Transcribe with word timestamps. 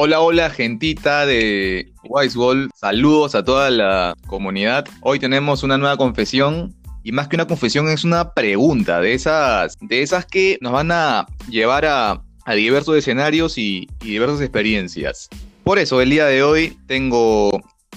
Hola, 0.00 0.20
hola, 0.20 0.48
gentita 0.48 1.26
de 1.26 1.92
Wiseball. 2.04 2.70
Saludos 2.72 3.34
a 3.34 3.44
toda 3.44 3.68
la 3.68 4.14
comunidad. 4.28 4.86
Hoy 5.00 5.18
tenemos 5.18 5.64
una 5.64 5.76
nueva 5.76 5.96
confesión. 5.96 6.72
Y 7.02 7.10
más 7.10 7.26
que 7.26 7.34
una 7.34 7.48
confesión, 7.48 7.88
es 7.88 8.04
una 8.04 8.32
pregunta 8.32 9.00
de 9.00 9.14
esas, 9.14 9.76
de 9.80 10.02
esas 10.02 10.24
que 10.24 10.56
nos 10.60 10.70
van 10.70 10.92
a 10.92 11.26
llevar 11.50 11.84
a, 11.84 12.22
diversos 12.54 12.96
escenarios 12.96 13.58
y, 13.58 13.88
y 14.00 14.10
diversas 14.10 14.40
experiencias. 14.40 15.28
Por 15.64 15.80
eso, 15.80 16.00
el 16.00 16.10
día 16.10 16.26
de 16.26 16.44
hoy 16.44 16.78
tengo 16.86 17.50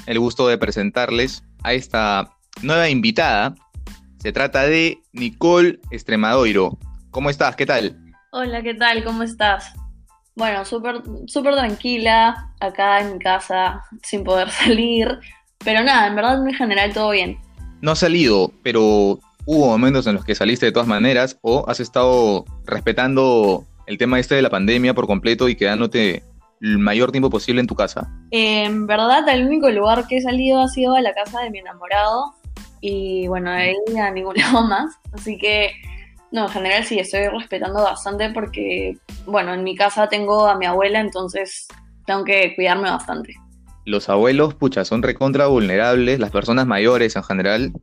el 0.08 0.18
gusto 0.18 0.48
de 0.48 0.58
presentarles 0.58 1.44
a 1.62 1.74
esta 1.74 2.32
nueva 2.64 2.90
invitada. 2.90 3.54
Se 4.18 4.32
trata 4.32 4.64
de 4.64 4.98
Nicole 5.14 5.80
Extremadoiro. 5.92 6.80
¿Cómo 7.12 7.30
estás? 7.30 7.56
¿Qué 7.56 7.68
tal? 7.68 7.96
Hola, 8.32 8.64
¿qué 8.64 8.74
tal? 8.74 9.04
¿Cómo 9.04 9.22
estás? 9.22 9.72
Bueno, 10.36 10.64
súper 10.66 11.02
súper 11.28 11.56
tranquila, 11.56 12.54
acá 12.60 13.02
en 13.02 13.14
mi 13.14 13.20
casa, 13.20 13.84
sin 14.04 14.24
poder 14.24 14.50
salir. 14.52 15.20
Pero 15.64 15.84
nada, 15.84 16.08
en 16.08 16.16
verdad 16.16 16.48
en 16.48 16.54
general 16.54 16.94
todo 16.94 17.12
bien. 17.12 17.38
No 17.82 17.92
has 17.92 18.00
salido, 18.00 18.52
pero 18.64 19.20
hubo 19.46 19.68
momentos 19.68 20.08
en 20.08 20.16
los 20.16 20.26
que 20.26 20.36
saliste 20.36 20.68
de 20.68 20.72
todas 20.72 20.88
maneras 20.88 21.38
o 21.42 21.66
has 21.68 21.80
estado 21.80 22.46
respetando 22.66 23.66
el 23.88 23.98
tema 23.98 24.20
este 24.20 24.36
de 24.36 24.42
la 24.42 24.50
pandemia 24.50 24.94
por 24.94 25.08
completo 25.08 25.50
y 25.50 25.56
quedándote 25.56 26.24
el 26.62 26.78
mayor 26.78 27.12
tiempo 27.12 27.30
posible 27.30 27.60
en 27.60 27.68
tu 27.68 27.76
casa. 27.76 28.10
En 28.30 28.86
verdad, 28.86 29.28
el 29.30 29.46
único 29.46 29.70
lugar 29.70 30.08
que 30.08 30.18
he 30.18 30.22
salido 30.22 30.62
ha 30.62 30.68
sido 30.68 30.96
a 30.96 31.02
la 31.02 31.14
casa 31.14 31.42
de 31.42 31.50
mi 31.50 31.60
enamorado 31.60 32.36
y 32.82 33.28
bueno, 33.28 33.52
de 33.52 33.58
ahí 33.58 33.98
a 34.00 34.12
ningún 34.12 34.36
lado 34.38 34.64
más. 34.68 34.96
Así 35.14 35.38
que, 35.38 35.72
no, 36.32 36.44
en 36.44 36.50
general 36.50 36.86
sí, 36.86 36.98
estoy 37.00 37.28
respetando 37.28 37.84
bastante 37.84 38.30
porque, 38.30 38.98
bueno, 39.26 39.54
en 39.54 39.64
mi 39.64 39.76
casa 39.76 40.08
tengo 40.08 40.48
a 40.48 40.58
mi 40.58 40.66
abuela, 40.66 41.00
entonces 41.00 41.68
tengo 42.06 42.24
que 42.24 42.56
cuidarme 42.56 42.90
bastante. 42.90 43.36
Los 43.86 44.10
abuelos, 44.10 44.54
pucha, 44.54 44.86
son 44.86 45.02
recontra 45.02 45.48
vulnerables, 45.48 46.20
las 46.20 46.32
personas 46.32 46.68
mayores 46.68 47.16
en 47.16 47.24
general, 47.24 47.74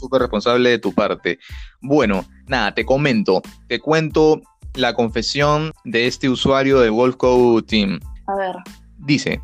súper 0.00 0.22
responsable 0.22 0.70
de 0.70 0.78
tu 0.78 0.92
parte. 0.92 1.38
Bueno, 1.80 2.24
nada, 2.46 2.74
te 2.74 2.84
comento, 2.84 3.42
te 3.68 3.78
cuento 3.78 4.40
la 4.74 4.94
confesión 4.94 5.72
de 5.84 6.06
este 6.06 6.28
usuario 6.28 6.80
de 6.80 6.90
Wolfco 6.90 7.62
Team. 7.62 8.00
A 8.26 8.36
ver, 8.36 8.56
Dice, 8.98 9.40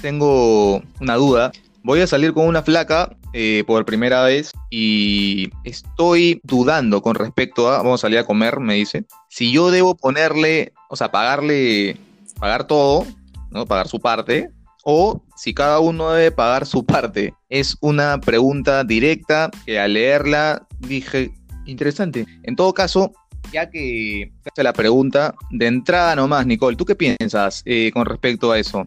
tengo 0.00 0.82
una 1.00 1.16
duda, 1.16 1.52
voy 1.82 2.00
a 2.00 2.06
salir 2.06 2.32
con 2.32 2.46
una 2.46 2.62
flaca 2.62 3.14
eh, 3.32 3.64
por 3.66 3.84
primera 3.84 4.22
vez 4.22 4.52
y 4.74 5.50
estoy 5.64 6.40
dudando 6.44 7.02
con 7.02 7.14
respecto 7.14 7.70
a, 7.70 7.76
vamos 7.76 8.00
a 8.00 8.06
salir 8.06 8.18
a 8.18 8.24
comer, 8.24 8.58
me 8.58 8.72
dice, 8.72 9.04
si 9.28 9.52
yo 9.52 9.70
debo 9.70 9.94
ponerle, 9.94 10.72
o 10.88 10.96
sea, 10.96 11.12
pagarle, 11.12 11.98
pagar 12.40 12.66
todo, 12.66 13.06
¿no? 13.50 13.66
Pagar 13.66 13.86
su 13.86 14.00
parte, 14.00 14.48
o 14.82 15.22
si 15.36 15.52
cada 15.52 15.78
uno 15.78 16.12
debe 16.12 16.30
pagar 16.30 16.64
su 16.64 16.86
parte. 16.86 17.34
Es 17.50 17.76
una 17.82 18.18
pregunta 18.18 18.82
directa 18.82 19.50
que 19.66 19.78
al 19.78 19.92
leerla 19.92 20.66
dije, 20.78 21.30
interesante. 21.66 22.24
En 22.42 22.56
todo 22.56 22.72
caso, 22.72 23.12
ya 23.52 23.68
que 23.68 24.32
hace 24.50 24.62
la 24.62 24.72
pregunta, 24.72 25.34
de 25.50 25.66
entrada 25.66 26.16
nomás, 26.16 26.46
Nicole, 26.46 26.78
¿tú 26.78 26.86
qué 26.86 26.94
piensas 26.94 27.60
eh, 27.66 27.90
con 27.92 28.06
respecto 28.06 28.50
a 28.50 28.58
eso? 28.58 28.86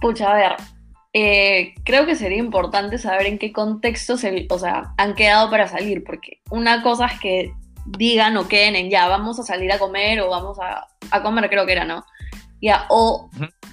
pucha, 0.00 0.30
a 0.30 0.34
ver. 0.34 0.73
Eh, 1.16 1.74
creo 1.84 2.06
que 2.06 2.16
sería 2.16 2.38
importante 2.38 2.98
saber 2.98 3.26
en 3.26 3.38
qué 3.38 3.52
contexto 3.52 4.16
se, 4.16 4.48
o 4.50 4.58
sea, 4.58 4.92
han 4.96 5.14
quedado 5.14 5.48
para 5.48 5.68
salir, 5.68 6.02
porque 6.02 6.40
una 6.50 6.82
cosa 6.82 7.06
es 7.06 7.20
que 7.20 7.52
digan 7.86 8.36
o 8.36 8.48
queden 8.48 8.74
en 8.74 8.90
ya, 8.90 9.06
vamos 9.06 9.38
a 9.38 9.44
salir 9.44 9.70
a 9.70 9.78
comer 9.78 10.20
o 10.20 10.28
vamos 10.28 10.58
a, 10.58 10.88
a 11.12 11.22
comer, 11.22 11.48
creo 11.48 11.66
que 11.66 11.72
era, 11.72 11.84
¿no? 11.84 12.04
Ya, 12.60 12.86
o 12.88 13.30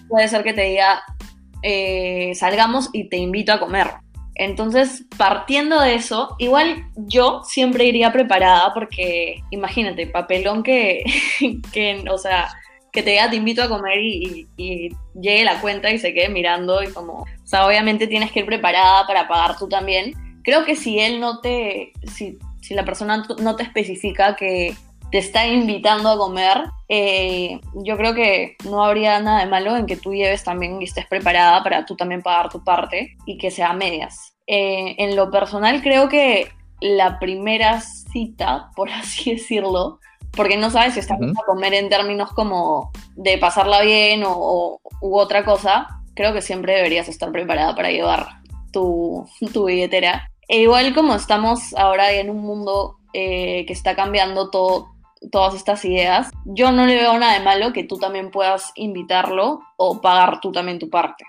puede 0.08 0.28
ser 0.28 0.44
que 0.44 0.54
te 0.54 0.62
diga, 0.62 1.02
eh, 1.64 2.34
salgamos 2.36 2.90
y 2.94 3.10
te 3.10 3.18
invito 3.18 3.54
a 3.54 3.60
comer. 3.60 3.88
Entonces, 4.36 5.06
partiendo 5.18 5.82
de 5.82 5.96
eso, 5.96 6.36
igual 6.38 6.86
yo 6.96 7.42
siempre 7.44 7.86
iría 7.86 8.14
preparada 8.14 8.72
porque 8.74 9.42
imagínate, 9.50 10.06
papelón 10.06 10.62
que, 10.62 11.04
que 11.74 12.04
o 12.08 12.20
sea, 12.20 12.50
que 12.92 13.04
te 13.04 13.12
diga 13.12 13.34
invito 13.34 13.64
a 13.64 13.70
comer 13.70 14.00
y, 14.00 14.48
llegue 15.14 15.44
la 15.44 15.60
cuenta 15.62 15.92
y 15.92 16.00
se 16.00 16.14
quede 16.14 16.30
mirando 16.30 16.82
y 16.84 16.92
como, 16.92 17.14
o 17.14 17.48
sea, 17.48 17.66
obviamente 17.66 18.08
tienes 18.08 18.32
que 18.32 18.40
ir 18.40 18.46
preparada 18.46 19.06
para 19.08 19.28
pagar 19.28 19.58
tú 19.58 19.68
también. 19.68 20.14
Creo 20.44 20.66
que 20.66 20.76
si 20.76 21.00
él 21.00 21.20
no 21.20 21.40
te, 21.40 21.94
si, 22.14 22.38
si 22.62 22.74
la 22.74 22.86
persona 22.86 23.24
no 23.40 23.56
te 23.56 23.64
especifica 23.64 24.36
que 24.36 24.76
te 25.12 25.18
está 25.18 25.46
invitando 25.46 26.10
a 26.10 26.18
comer, 26.18 26.64
eh, 26.88 27.60
yo 27.84 27.98
creo 27.98 28.14
que 28.16 28.56
no 28.64 28.84
habría 28.84 29.20
nada 29.20 29.42
de 29.42 29.52
malo 29.52 29.76
en 29.76 29.86
que 29.86 29.98
tú 29.98 30.14
lleves 30.14 30.44
también 30.44 30.82
y 30.82 30.86
estés 30.86 31.06
preparada 31.06 31.62
para 31.64 31.86
tú 31.86 31.96
también 31.96 32.22
pagar 32.22 32.50
tu 32.50 32.64
parte 32.64 33.18
y 33.26 33.38
que 33.38 33.52
sea 33.52 33.74
medias. 33.74 34.34
Eh, 34.48 34.96
en 34.98 35.16
lo 35.16 35.30
personal 35.30 35.82
creo 35.82 36.08
que 36.08 36.50
la 36.80 37.20
primera 37.20 37.82
cita, 37.82 38.72
por 38.76 38.90
así 38.92 39.32
decirlo, 39.32 40.00
porque 40.36 40.58
no 40.58 40.70
sabes 40.70 40.94
si 40.94 41.00
estás 41.00 41.20
a 41.22 41.46
comer 41.46 41.74
en 41.74 41.90
términos 41.90 42.32
como 42.34 42.92
de 43.16 43.38
pasarla 43.38 43.82
bien 43.82 44.24
o, 44.24 44.32
o- 44.34 44.82
u 45.02 45.18
otra 45.18 45.44
cosa, 45.44 45.88
creo 46.14 46.34
que 46.34 46.42
siempre 46.42 46.76
deberías 46.76 47.08
estar 47.10 47.32
preparada 47.32 47.76
para 47.76 47.90
llevar 47.92 48.28
tu, 48.72 49.28
tu 49.54 49.66
billetera. 49.66 50.30
E 50.48 50.62
igual 50.62 50.94
como 50.94 51.16
estamos 51.16 51.74
ahora 51.76 52.12
en 52.12 52.30
un 52.30 52.42
mundo 52.42 52.98
eh, 53.14 53.66
que 53.66 53.74
está 53.74 53.96
cambiando 53.96 54.50
todo, 54.50 54.88
todas 55.32 55.54
estas 55.56 55.84
ideas, 55.86 56.30
yo 56.46 56.72
no 56.72 56.86
le 56.86 56.96
veo 56.96 57.18
nada 57.20 57.34
de 57.38 57.44
malo 57.46 57.74
que 57.74 57.84
tú 57.84 57.98
también 57.98 58.32
puedas 58.32 58.72
invitarlo 58.76 59.62
o 59.78 60.02
pagar 60.02 60.40
tú 60.42 60.52
también 60.52 60.80
tu 60.80 60.90
parte. 60.90 61.24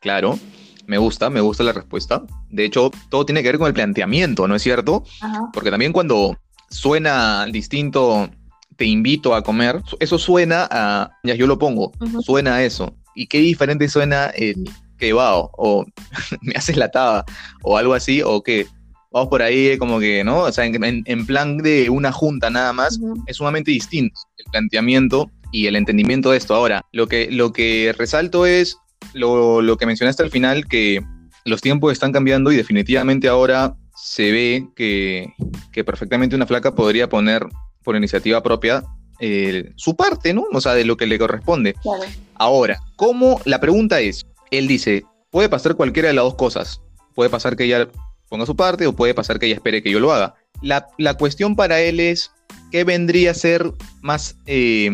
Claro, 0.00 0.38
me 0.86 0.98
gusta, 0.98 1.30
me 1.30 1.40
gusta 1.40 1.62
la 1.62 1.72
respuesta. 1.72 2.22
De 2.48 2.64
hecho, 2.64 2.90
todo 3.08 3.24
tiene 3.26 3.42
que 3.42 3.48
ver 3.48 3.58
con 3.58 3.68
el 3.68 3.74
planteamiento, 3.74 4.46
¿no 4.48 4.54
es 4.56 4.62
cierto? 4.62 5.04
Ajá. 5.20 5.50
Porque 5.52 5.70
también 5.70 5.92
cuando 5.92 6.36
suena 6.72 7.46
distinto, 7.46 8.30
te 8.76 8.86
invito 8.86 9.34
a 9.34 9.42
comer, 9.42 9.80
eso 10.00 10.18
suena 10.18 10.66
a, 10.70 11.10
ya 11.22 11.34
yo 11.34 11.46
lo 11.46 11.58
pongo, 11.58 11.92
suena 12.24 12.56
a 12.56 12.64
eso. 12.64 12.96
¿Y 13.14 13.26
qué 13.26 13.38
diferente 13.38 13.88
suena 13.88 14.26
el 14.28 14.68
que 14.98 15.12
va 15.12 15.36
o 15.36 15.84
me 16.40 16.54
haces 16.54 16.76
la 16.76 16.90
taba 16.90 17.24
o 17.62 17.76
algo 17.76 17.94
así 17.94 18.22
o 18.22 18.42
qué? 18.42 18.66
Vamos 19.12 19.28
por 19.28 19.42
ahí 19.42 19.76
como 19.76 20.00
que, 20.00 20.24
¿no? 20.24 20.38
O 20.38 20.52
sea, 20.52 20.64
en, 20.64 21.26
plan 21.26 21.58
de 21.58 21.90
una 21.90 22.10
junta 22.12 22.48
nada 22.48 22.72
más, 22.72 22.98
es 23.26 23.36
sumamente 23.36 23.70
distinto 23.70 24.18
el 24.38 24.46
planteamiento 24.50 25.30
y 25.52 25.66
el 25.66 25.76
entendimiento 25.76 26.30
de 26.30 26.38
esto. 26.38 26.54
Ahora, 26.54 26.80
lo 26.92 27.06
que, 27.06 27.30
lo 27.30 27.52
que 27.52 27.94
resalto 27.98 28.46
es 28.46 28.78
lo, 29.12 29.60
lo 29.60 29.76
que 29.76 29.84
mencionaste 29.84 30.22
al 30.22 30.30
final, 30.30 30.66
que 30.66 31.02
los 31.44 31.60
tiempos 31.60 31.92
están 31.92 32.12
cambiando 32.12 32.52
y 32.52 32.56
definitivamente 32.56 33.28
ahora 33.28 33.76
se 34.02 34.32
ve 34.32 34.68
que, 34.74 35.32
que 35.70 35.84
perfectamente 35.84 36.34
una 36.34 36.46
flaca 36.46 36.74
podría 36.74 37.08
poner 37.08 37.46
por 37.84 37.94
iniciativa 37.94 38.42
propia 38.42 38.82
eh, 39.20 39.70
su 39.76 39.94
parte, 39.94 40.34
¿no? 40.34 40.44
O 40.52 40.60
sea, 40.60 40.74
de 40.74 40.84
lo 40.84 40.96
que 40.96 41.06
le 41.06 41.20
corresponde. 41.20 41.74
Claro. 41.74 42.02
Ahora, 42.34 42.80
¿cómo? 42.96 43.40
La 43.44 43.60
pregunta 43.60 44.00
es, 44.00 44.26
él 44.50 44.66
dice, 44.66 45.04
puede 45.30 45.48
pasar 45.48 45.76
cualquiera 45.76 46.08
de 46.08 46.14
las 46.14 46.24
dos 46.24 46.34
cosas. 46.34 46.82
Puede 47.14 47.30
pasar 47.30 47.54
que 47.56 47.64
ella 47.64 47.88
ponga 48.28 48.44
su 48.44 48.56
parte 48.56 48.88
o 48.88 48.92
puede 48.92 49.14
pasar 49.14 49.38
que 49.38 49.46
ella 49.46 49.54
espere 49.54 49.84
que 49.84 49.92
yo 49.92 50.00
lo 50.00 50.12
haga. 50.12 50.34
La, 50.62 50.88
la 50.98 51.14
cuestión 51.14 51.54
para 51.54 51.80
él 51.80 52.00
es, 52.00 52.32
¿qué 52.72 52.82
vendría 52.82 53.30
a 53.30 53.34
ser 53.34 53.70
más 54.00 54.36
eh, 54.46 54.90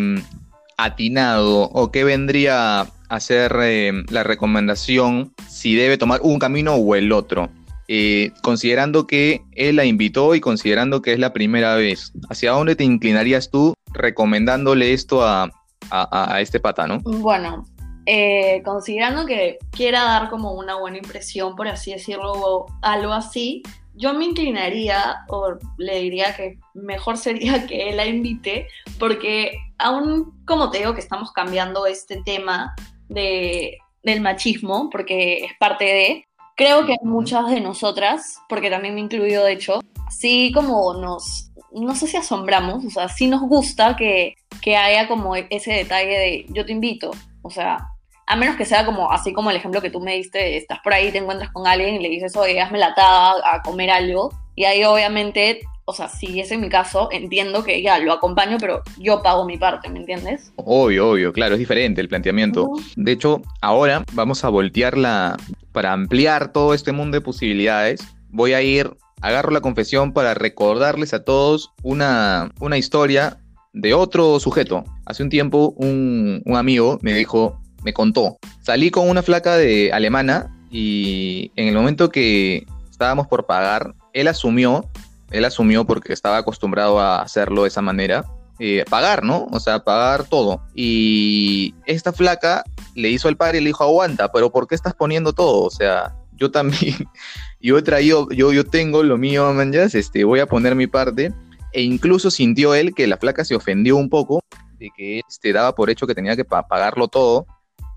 atinado 0.76 1.62
o 1.62 1.91
qué 1.91 2.04
vendría 2.04 2.80
a 3.08 3.20
ser 3.20 3.56
eh, 3.62 3.92
la 4.10 4.22
recomendación 4.22 5.32
si 5.48 5.74
debe 5.74 5.97
tomar 5.97 6.20
un 6.22 6.38
camino 6.38 6.74
o 6.74 6.94
el 6.94 7.10
otro? 7.10 7.48
Eh, 7.91 8.32
considerando 8.43 9.07
que 9.07 9.41
él 9.53 9.77
la 9.77 9.86
invitó 9.86 10.34
y 10.34 10.41
considerando 10.41 11.01
que 11.01 11.15
es 11.15 11.18
la 11.18 11.33
primera 11.33 11.74
vez, 11.74 12.12
¿hacia 12.28 12.51
dónde 12.53 12.77
te 12.77 12.84
inclinarías 12.84 13.51
tú 13.51 13.72
recomendándole 13.95 14.92
esto 14.92 15.24
a, 15.27 15.51
a- 15.91 16.41
este 16.42 16.60
pata, 16.60 16.86
no? 16.86 16.98
Bueno, 17.01 17.65
eh, 18.04 18.60
considerando 18.62 19.24
que 19.24 19.59
quiera 19.71 20.04
dar 20.04 20.28
como 20.28 20.53
una 20.53 20.77
buena 20.78 20.98
impresión, 20.98 21.57
por 21.57 21.66
así 21.68 21.92
decirlo, 21.92 22.33
o 22.33 22.66
algo 22.83 23.12
así, 23.15 23.62
yo 23.95 24.12
me 24.12 24.27
inclinaría 24.27 25.16
o 25.28 25.57
le 25.78 26.01
diría 26.01 26.36
que 26.36 26.59
mejor 26.74 27.16
sería 27.16 27.66
que 27.66 27.89
él 27.89 27.97
la 27.97 28.07
invite, 28.07 28.68
porque 28.98 29.53
aún 29.78 30.33
como 30.45 30.71
te 30.71 30.78
digo 30.78 30.92
que 30.95 31.01
estamos 31.01 31.33
cambiando 31.33 31.86
este 31.86 32.21
tema 32.24 32.74
de, 33.09 33.78
del 34.03 34.21
machismo, 34.21 34.91
porque 34.91 35.45
es 35.47 35.53
parte 35.59 35.84
de, 35.84 36.28
creo 36.59 36.84
que 36.84 36.97
muchas 37.03 37.49
de 37.49 37.60
nosotras, 37.60 38.41
porque 38.49 38.69
también 38.69 38.97
me 38.97 39.01
incluyo 39.01 39.45
de 39.45 39.53
hecho, 39.53 39.81
sí 40.10 40.51
como 40.53 40.93
nos, 40.93 41.53
no 41.72 41.95
sé 41.95 42.09
si 42.09 42.16
asombramos, 42.16 42.84
o 42.84 42.91
sea, 42.91 43.09
sí 43.09 43.28
nos 43.28 43.43
gusta 43.43 43.95
que, 43.95 44.34
que 44.60 44.77
haya 44.77 45.07
como 45.07 45.37
ese 45.37 45.72
detalle 45.72 46.19
de 46.19 46.47
yo 46.49 46.66
te 46.66 46.72
invito, 46.72 47.13
o 47.43 47.51
sea, 47.51 47.78
a 48.27 48.37
menos 48.37 48.57
que 48.57 48.65
sea 48.65 48.84
como 48.84 49.10
así 49.13 49.33
como 49.33 49.51
el 49.51 49.57
ejemplo 49.57 49.81
que 49.81 49.91
tú 49.91 50.01
me 50.01 50.16
diste, 50.16 50.57
estás 50.57 50.81
por 50.83 50.93
ahí, 50.93 51.13
te 51.13 51.19
encuentras 51.19 51.53
con 51.53 51.65
alguien 51.65 51.95
y 51.95 52.01
le 52.01 52.09
dices, 52.09 52.37
oye, 52.37 52.60
hazme 52.60 52.78
la 52.78 52.93
tada 52.93 53.37
a 53.45 53.63
comer 53.63 53.91
algo, 53.91 54.31
y 54.57 54.65
ahí 54.65 54.83
obviamente, 54.83 55.60
o 55.88 55.94
sea, 55.94 56.06
si 56.06 56.38
es 56.38 56.50
en 56.50 56.60
mi 56.60 56.68
caso, 56.68 57.08
entiendo 57.10 57.64
que 57.64 57.80
ya 57.80 57.98
lo 57.98 58.12
acompaño, 58.12 58.58
pero 58.60 58.82
yo 58.98 59.22
pago 59.22 59.46
mi 59.46 59.56
parte, 59.56 59.88
¿me 59.88 60.00
entiendes? 60.00 60.52
Obvio, 60.56 61.12
obvio, 61.12 61.32
claro, 61.32 61.54
es 61.54 61.58
diferente 61.58 62.02
el 62.02 62.10
planteamiento. 62.10 62.70
De 62.94 63.12
hecho, 63.12 63.40
ahora 63.62 64.04
vamos 64.12 64.44
a 64.44 64.50
voltearla 64.50 65.38
para 65.72 65.94
ampliar 65.94 66.52
todo 66.52 66.74
este 66.74 66.92
mundo 66.92 67.16
de 67.16 67.22
posibilidades. 67.22 68.06
Voy 68.28 68.52
a 68.52 68.60
ir, 68.60 68.90
agarro 69.22 69.50
la 69.50 69.62
confesión 69.62 70.12
para 70.12 70.34
recordarles 70.34 71.14
a 71.14 71.24
todos 71.24 71.72
una, 71.82 72.52
una 72.60 72.76
historia 72.76 73.38
de 73.72 73.94
otro 73.94 74.38
sujeto. 74.40 74.84
Hace 75.06 75.22
un 75.22 75.30
tiempo 75.30 75.72
un, 75.78 76.42
un 76.44 76.56
amigo 76.56 76.98
me 77.00 77.14
dijo, 77.14 77.58
me 77.82 77.94
contó, 77.94 78.36
salí 78.60 78.90
con 78.90 79.08
una 79.08 79.22
flaca 79.22 79.56
de 79.56 79.90
alemana 79.90 80.54
y 80.70 81.50
en 81.56 81.68
el 81.68 81.74
momento 81.74 82.10
que 82.10 82.66
estábamos 82.90 83.26
por 83.26 83.46
pagar, 83.46 83.94
él 84.12 84.28
asumió 84.28 84.84
él 85.30 85.45
asumió 85.45 85.84
porque 85.84 86.13
estaba 86.13 86.39
acostumbrado 86.39 87.01
a 87.01 87.22
hacerlo 87.22 87.63
de 87.63 87.69
esa 87.69 87.83
manera, 87.83 88.25
eh, 88.59 88.84
pagar, 88.91 89.22
¿no? 89.22 89.47
O 89.53 89.60
sea, 89.60 89.84
pagar 89.84 90.25
todo. 90.25 90.63
Y 90.75 91.75
esta 91.86 92.13
flaca 92.13 92.65
le 92.95 93.09
hizo 93.10 93.28
al 93.28 93.36
padre 93.36 93.59
y 93.59 93.60
le 93.60 93.69
dijo, 93.69 93.84
aguanta, 93.84 94.33
pero 94.33 94.51
¿por 94.51 94.66
qué 94.66 94.75
estás 94.75 94.95
poniendo 94.95 95.33
todo? 95.33 95.65
O 95.65 95.71
sea, 95.71 96.16
yo 96.33 96.51
también, 96.51 96.95
yo 97.60 97.78
he 97.78 97.83
traído, 97.83 98.28
yo, 98.30 98.53
yo 98.53 98.65
tengo 98.65 99.03
lo 99.03 99.16
mío, 99.16 99.53
manjas, 99.53 99.95
este, 99.95 100.25
voy 100.25 100.41
a 100.41 100.47
poner 100.47 100.75
mi 100.75 100.86
parte. 100.86 101.33
E 101.72 101.83
incluso 101.83 102.31
sintió 102.31 102.74
él 102.74 102.95
que 102.95 103.07
la 103.07 103.19
flaca 103.19 103.45
se 103.45 103.54
ofendió 103.54 103.97
un 103.97 104.09
poco 104.09 104.41
de 104.78 104.91
que 104.97 105.21
este, 105.28 105.53
daba 105.53 105.74
por 105.74 105.91
hecho 105.91 106.07
que 106.07 106.15
tenía 106.15 106.34
que 106.34 106.45
pagarlo 106.45 107.09
todo. 107.09 107.47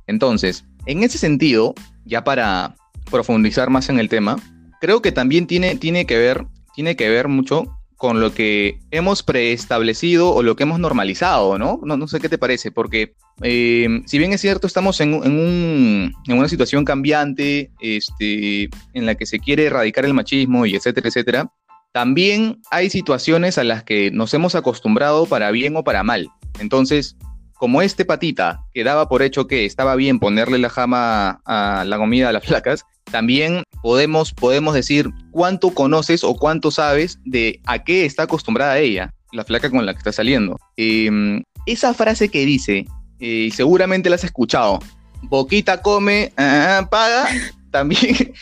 Entonces, 0.07 0.65
en 0.85 1.03
ese 1.03 1.17
sentido, 1.17 1.73
ya 2.05 2.23
para 2.23 2.75
profundizar 3.09 3.69
más 3.69 3.89
en 3.89 3.99
el 3.99 4.09
tema, 4.09 4.35
creo 4.81 5.01
que 5.01 5.11
también 5.11 5.47
tiene, 5.47 5.75
tiene 5.75 6.05
que 6.05 6.17
ver 6.17 6.45
tiene 6.73 6.95
que 6.95 7.09
ver 7.09 7.27
mucho 7.27 7.65
con 8.01 8.19
lo 8.19 8.33
que 8.33 8.79
hemos 8.89 9.21
preestablecido 9.21 10.33
o 10.33 10.41
lo 10.41 10.55
que 10.55 10.63
hemos 10.63 10.79
normalizado, 10.79 11.59
¿no? 11.59 11.79
No, 11.83 12.07
sé 12.07 12.19
qué 12.19 12.29
te 12.29 12.39
parece, 12.39 12.71
porque 12.71 13.13
eh, 13.43 14.01
si 14.07 14.17
bien 14.17 14.33
es 14.33 14.41
cierto, 14.41 14.65
estamos 14.65 14.99
en, 15.01 15.13
en, 15.23 16.11
una 16.27 16.49
situación 16.49 16.83
cambiante 16.83 17.69
este, 17.79 18.69
en 18.93 19.05
la 19.05 19.13
que 19.13 19.27
se 19.27 19.39
quiere 19.39 19.65
erradicar 19.65 20.05
el 20.05 20.15
machismo 20.15 20.65
y 20.65 20.75
etcétera, 20.75 21.09
etcétera, 21.09 21.51
también 21.93 22.61
hay 22.71 22.89
situaciones 22.89 23.59
a 23.59 23.63
las 23.63 23.83
que 23.83 24.09
nos 24.09 24.33
hemos 24.33 24.55
acostumbrado 24.55 25.27
para 25.27 25.51
bien 25.51 25.75
o 25.75 25.83
para 25.83 26.01
mal. 26.01 26.27
Entonces, 26.59 27.17
como 27.53 27.83
este 27.83 28.05
patita 28.05 28.63
que 28.73 28.83
daba 28.83 29.07
por 29.09 29.21
hecho 29.21 29.45
que 29.45 29.65
estaba 29.65 29.95
bien 29.95 30.19
ponerle 30.19 30.57
la 30.57 30.69
jama 30.69 31.41
a 31.45 31.83
la 31.85 31.97
comida 31.97 32.29
a 32.29 32.31
las 32.31 32.45
flacas, 32.45 32.85
también 33.11 33.63
podemos, 33.81 34.33
podemos 34.33 34.73
decir 34.73 35.09
cuánto 35.31 35.71
conoces 35.71 36.23
o 36.23 36.35
cuánto 36.35 36.71
sabes 36.71 37.19
de 37.25 37.59
a 37.65 37.83
qué 37.83 38.05
está 38.05 38.23
acostumbrada 38.23 38.79
ella, 38.79 39.13
la 39.31 39.43
flaca 39.43 39.69
con 39.69 39.85
la 39.85 39.93
que 39.93 39.99
está 39.99 40.11
saliendo. 40.11 40.57
Em, 40.77 41.43
esa 41.65 41.93
frase 41.93 42.29
que 42.29 42.45
dice, 42.45 42.85
eh, 43.19 43.49
seguramente 43.53 44.09
la 44.09 44.15
has 44.15 44.23
escuchado, 44.23 44.79
boquita 45.23 45.81
come, 45.81 46.31
ah, 46.37 46.87
paga, 46.89 47.27
también 47.71 48.33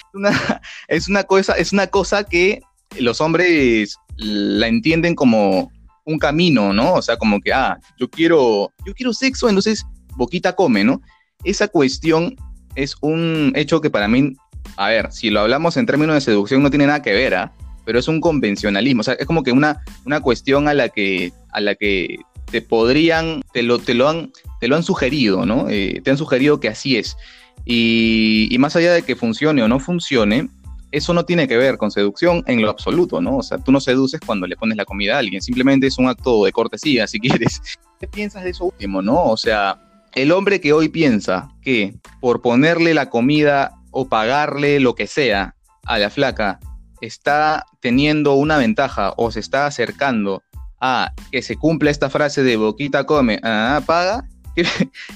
es 0.87 1.07
una, 1.07 1.23
cosa, 1.23 1.53
es 1.53 1.73
una 1.73 1.87
cosa 1.87 2.23
que 2.23 2.61
los 2.99 3.21
hombres 3.21 3.95
la 4.17 4.67
entienden 4.67 5.15
como 5.15 5.71
un 6.05 6.17
camino, 6.17 6.73
¿no? 6.73 6.93
O 6.93 7.01
sea, 7.01 7.17
como 7.17 7.39
que, 7.39 7.53
ah, 7.53 7.77
yo 7.97 8.09
quiero, 8.09 8.71
yo 8.85 8.93
quiero 8.93 9.13
sexo, 9.13 9.47
entonces 9.47 9.85
boquita 10.15 10.55
come, 10.55 10.83
¿no? 10.83 11.01
Esa 11.43 11.67
cuestión 11.67 12.35
es 12.75 12.95
un 13.01 13.53
hecho 13.55 13.81
que 13.81 13.89
para 13.89 14.07
mí 14.07 14.33
a 14.77 14.89
ver, 14.89 15.11
si 15.11 15.29
lo 15.29 15.41
hablamos 15.41 15.77
en 15.77 15.85
términos 15.85 16.15
de 16.15 16.21
seducción 16.21 16.63
no 16.63 16.69
tiene 16.69 16.87
nada 16.87 17.01
que 17.01 17.13
ver, 17.13 17.35
¿ah? 17.35 17.51
pero 17.85 17.99
es 17.99 18.07
un 18.07 18.21
convencionalismo, 18.21 19.01
o 19.01 19.03
sea, 19.03 19.15
es 19.15 19.25
como 19.25 19.43
que 19.43 19.51
una, 19.51 19.83
una 20.05 20.21
cuestión 20.21 20.67
a 20.67 20.73
la 20.73 20.89
que, 20.89 21.33
a 21.51 21.59
la 21.59 21.75
que 21.75 22.17
te 22.51 22.61
podrían, 22.61 23.41
te 23.53 23.63
lo, 23.63 23.79
te 23.79 23.93
lo, 23.93 24.07
han, 24.07 24.31
te 24.59 24.67
lo 24.67 24.75
han 24.75 24.83
sugerido, 24.83 25.45
¿no? 25.45 25.67
Eh, 25.69 26.01
te 26.03 26.11
han 26.11 26.17
sugerido 26.17 26.59
que 26.59 26.67
así 26.67 26.97
es. 26.97 27.17
Y, 27.65 28.47
y, 28.51 28.57
más 28.57 28.75
allá 28.75 28.93
de 28.93 29.03
que 29.03 29.15
funcione 29.15 29.61
o 29.61 29.67
no 29.67 29.79
funcione, 29.79 30.49
eso 30.91 31.13
no 31.13 31.25
tiene 31.25 31.47
que 31.47 31.57
ver 31.57 31.77
con 31.77 31.91
seducción 31.91 32.43
en 32.47 32.61
lo 32.61 32.69
absoluto, 32.69 33.21
¿no? 33.21 33.37
O 33.37 33.43
sea, 33.43 33.57
tú 33.59 33.71
no 33.71 33.79
seduces 33.79 34.19
cuando 34.25 34.47
le 34.47 34.55
pones 34.55 34.77
la 34.77 34.85
comida 34.85 35.15
a 35.15 35.19
alguien, 35.19 35.41
simplemente 35.41 35.87
es 35.87 35.97
un 35.97 36.07
acto 36.07 36.45
de 36.45 36.51
cortesía, 36.51 37.07
si 37.07 37.19
quieres. 37.19 37.61
¿Qué 37.99 38.07
piensas 38.07 38.43
de 38.43 38.51
eso 38.51 38.65
último, 38.65 39.01
no? 39.01 39.23
O 39.25 39.37
sea, 39.37 39.79
el 40.13 40.31
hombre 40.31 40.61
que 40.61 40.73
hoy 40.73 40.89
piensa 40.89 41.49
que 41.61 41.95
por 42.21 42.41
ponerle 42.41 42.93
la 42.93 43.09
comida 43.09 43.78
o 43.91 44.07
pagarle 44.07 44.79
lo 44.79 44.95
que 44.95 45.07
sea 45.07 45.55
a 45.85 45.97
la 45.97 46.09
flaca 46.09 46.59
está 47.01 47.65
teniendo 47.79 48.33
una 48.33 48.57
ventaja 48.57 49.13
o 49.17 49.31
se 49.31 49.39
está 49.39 49.65
acercando 49.65 50.43
a 50.81 51.13
que 51.31 51.41
se 51.41 51.55
cumpla 51.55 51.91
esta 51.91 52.09
frase 52.09 52.43
de 52.43 52.57
boquita 52.57 53.05
come, 53.05 53.39
ah, 53.43 53.81
paga, 53.85 54.25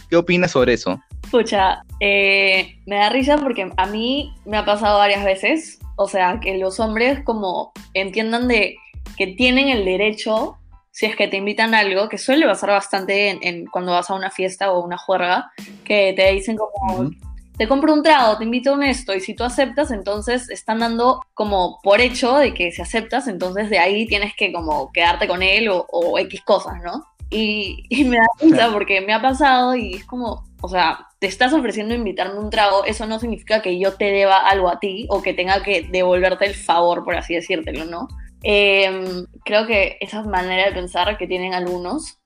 ¿Qué, 0.09 0.15
opinas 0.15 0.51
sobre 0.51 0.73
eso? 0.73 1.01
Escucha, 1.23 1.81
eh, 1.99 2.75
me 2.85 2.97
da 2.97 3.09
risa 3.09 3.37
porque 3.37 3.71
a 3.75 3.85
mí 3.87 4.33
me 4.45 4.57
ha 4.57 4.65
pasado 4.65 4.99
varias 4.99 5.23
veces, 5.23 5.79
o 5.95 6.07
sea, 6.07 6.39
que 6.39 6.57
los 6.57 6.79
hombres 6.79 7.23
como 7.23 7.71
entiendan 7.93 8.47
de 8.47 8.75
que 9.17 9.27
tienen 9.27 9.69
el 9.69 9.85
derecho, 9.85 10.57
si 10.91 11.07
es 11.07 11.15
que 11.15 11.27
te 11.27 11.37
invitan 11.37 11.73
a 11.73 11.79
algo, 11.79 12.07
que 12.07 12.17
suele 12.17 12.45
pasar 12.45 12.69
bastante 12.69 13.29
en, 13.29 13.65
cuando 13.65 13.93
vas 13.93 14.09
a 14.09 14.15
una 14.15 14.29
fiesta 14.29 14.71
o 14.71 14.83
una 14.83 14.97
juerga, 14.97 15.51
que 15.83 16.13
te 16.15 16.31
dicen 16.31 16.57
como, 16.57 17.09
te 17.57 17.67
compro 17.67 17.93
un 17.93 18.03
trago, 18.03 18.37
te 18.37 18.45
invito 18.45 18.71
a 18.71 18.73
un 18.73 18.83
esto, 18.83 19.13
y 19.13 19.19
si 19.19 19.35
tú 19.35 19.43
aceptas, 19.43 19.91
entonces 19.91 20.49
están 20.49 20.79
dando 20.79 21.21
como 21.33 21.79
por 21.83 22.01
hecho 22.01 22.37
de 22.37 22.53
que 22.53 22.71
si 22.71 22.81
aceptas, 22.81 23.27
entonces 23.27 23.69
de 23.69 23.79
ahí 23.79 24.07
tienes 24.07 24.33
que 24.35 24.51
como 24.51 24.91
quedarte 24.91 25.27
con 25.27 25.43
él 25.43 25.69
o, 25.71 26.19
X 26.19 26.41
cosas, 26.41 26.81
¿no? 26.83 27.03
Y, 27.29 28.05
me 28.05 28.17
da 28.17 28.27
risa 28.39 28.71
porque 28.71 29.01
me 29.01 29.13
ha 29.13 29.21
pasado 29.21 29.75
y 29.75 29.95
es 29.95 30.05
como, 30.05 30.43
o 30.61 30.67
sea, 30.67 31.07
te 31.19 31.27
estás 31.27 31.53
ofreciendo 31.53 31.93
invitarme 31.93 32.39
un 32.39 32.49
trago, 32.49 32.85
eso 32.85 33.05
no 33.05 33.19
significa 33.19 33.61
que 33.61 33.79
yo 33.79 33.93
te 33.93 34.05
deba 34.05 34.47
algo 34.47 34.69
a 34.69 34.79
ti 34.79 35.05
o 35.09 35.21
que 35.21 35.33
tenga 35.33 35.63
que 35.63 35.87
devolverte 35.91 36.45
el 36.45 36.55
favor, 36.55 37.03
por 37.03 37.15
así 37.15 37.35
decírtelo, 37.35 37.85
¿no? 37.85 38.07
Em, 38.43 39.25
creo 39.45 39.65
que 39.65 39.97
esa 40.01 40.21
manera 40.23 40.65
de 40.67 40.73
pensar 40.73 41.17
que 41.17 41.27
tienen 41.27 41.53
algunos 41.53 42.19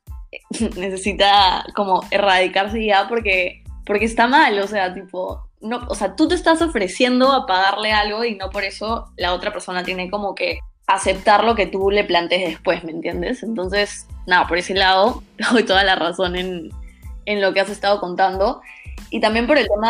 necesita 0.77 1.63
como 1.75 2.01
erradicarse 2.11 2.83
ya 2.83 3.07
porque 3.07 3.63
porque 3.87 4.05
está 4.05 4.27
mal, 4.27 4.59
o 4.59 4.67
sea, 4.67 4.93
tipo, 4.93 5.47
no, 5.61 5.87
o 5.87 5.95
sea, 5.95 6.15
tú 6.15 6.27
te 6.27 6.35
estás 6.35 6.61
ofreciendo 6.61 7.31
a 7.31 7.47
pagarle 7.47 7.93
algo 7.93 8.25
y 8.25 8.35
no 8.35 8.49
por 8.49 8.65
eso 8.65 9.11
la 9.15 9.33
otra 9.33 9.51
persona 9.51 9.83
tiene 9.83 10.11
como 10.11 10.35
que 10.35 10.59
aceptar 10.85 11.43
lo 11.43 11.55
que 11.55 11.67
tú 11.67 11.89
le 11.89 12.03
plantees 12.03 12.49
después, 12.49 12.83
¿me 12.83 12.91
entiendes? 12.91 13.43
Entonces, 13.43 14.05
nada, 14.25 14.45
por 14.47 14.57
ese 14.57 14.73
lado, 14.73 15.23
doy 15.51 15.63
toda 15.63 15.83
la 15.83 15.95
razón 15.95 16.35
en, 16.35 16.69
en 17.25 17.41
lo 17.41 17.53
que 17.53 17.61
has 17.61 17.69
estado 17.69 17.99
contando. 17.99 18.61
Y 19.09 19.21
también 19.21 19.47
por 19.47 19.57
el 19.57 19.67
tema 19.67 19.89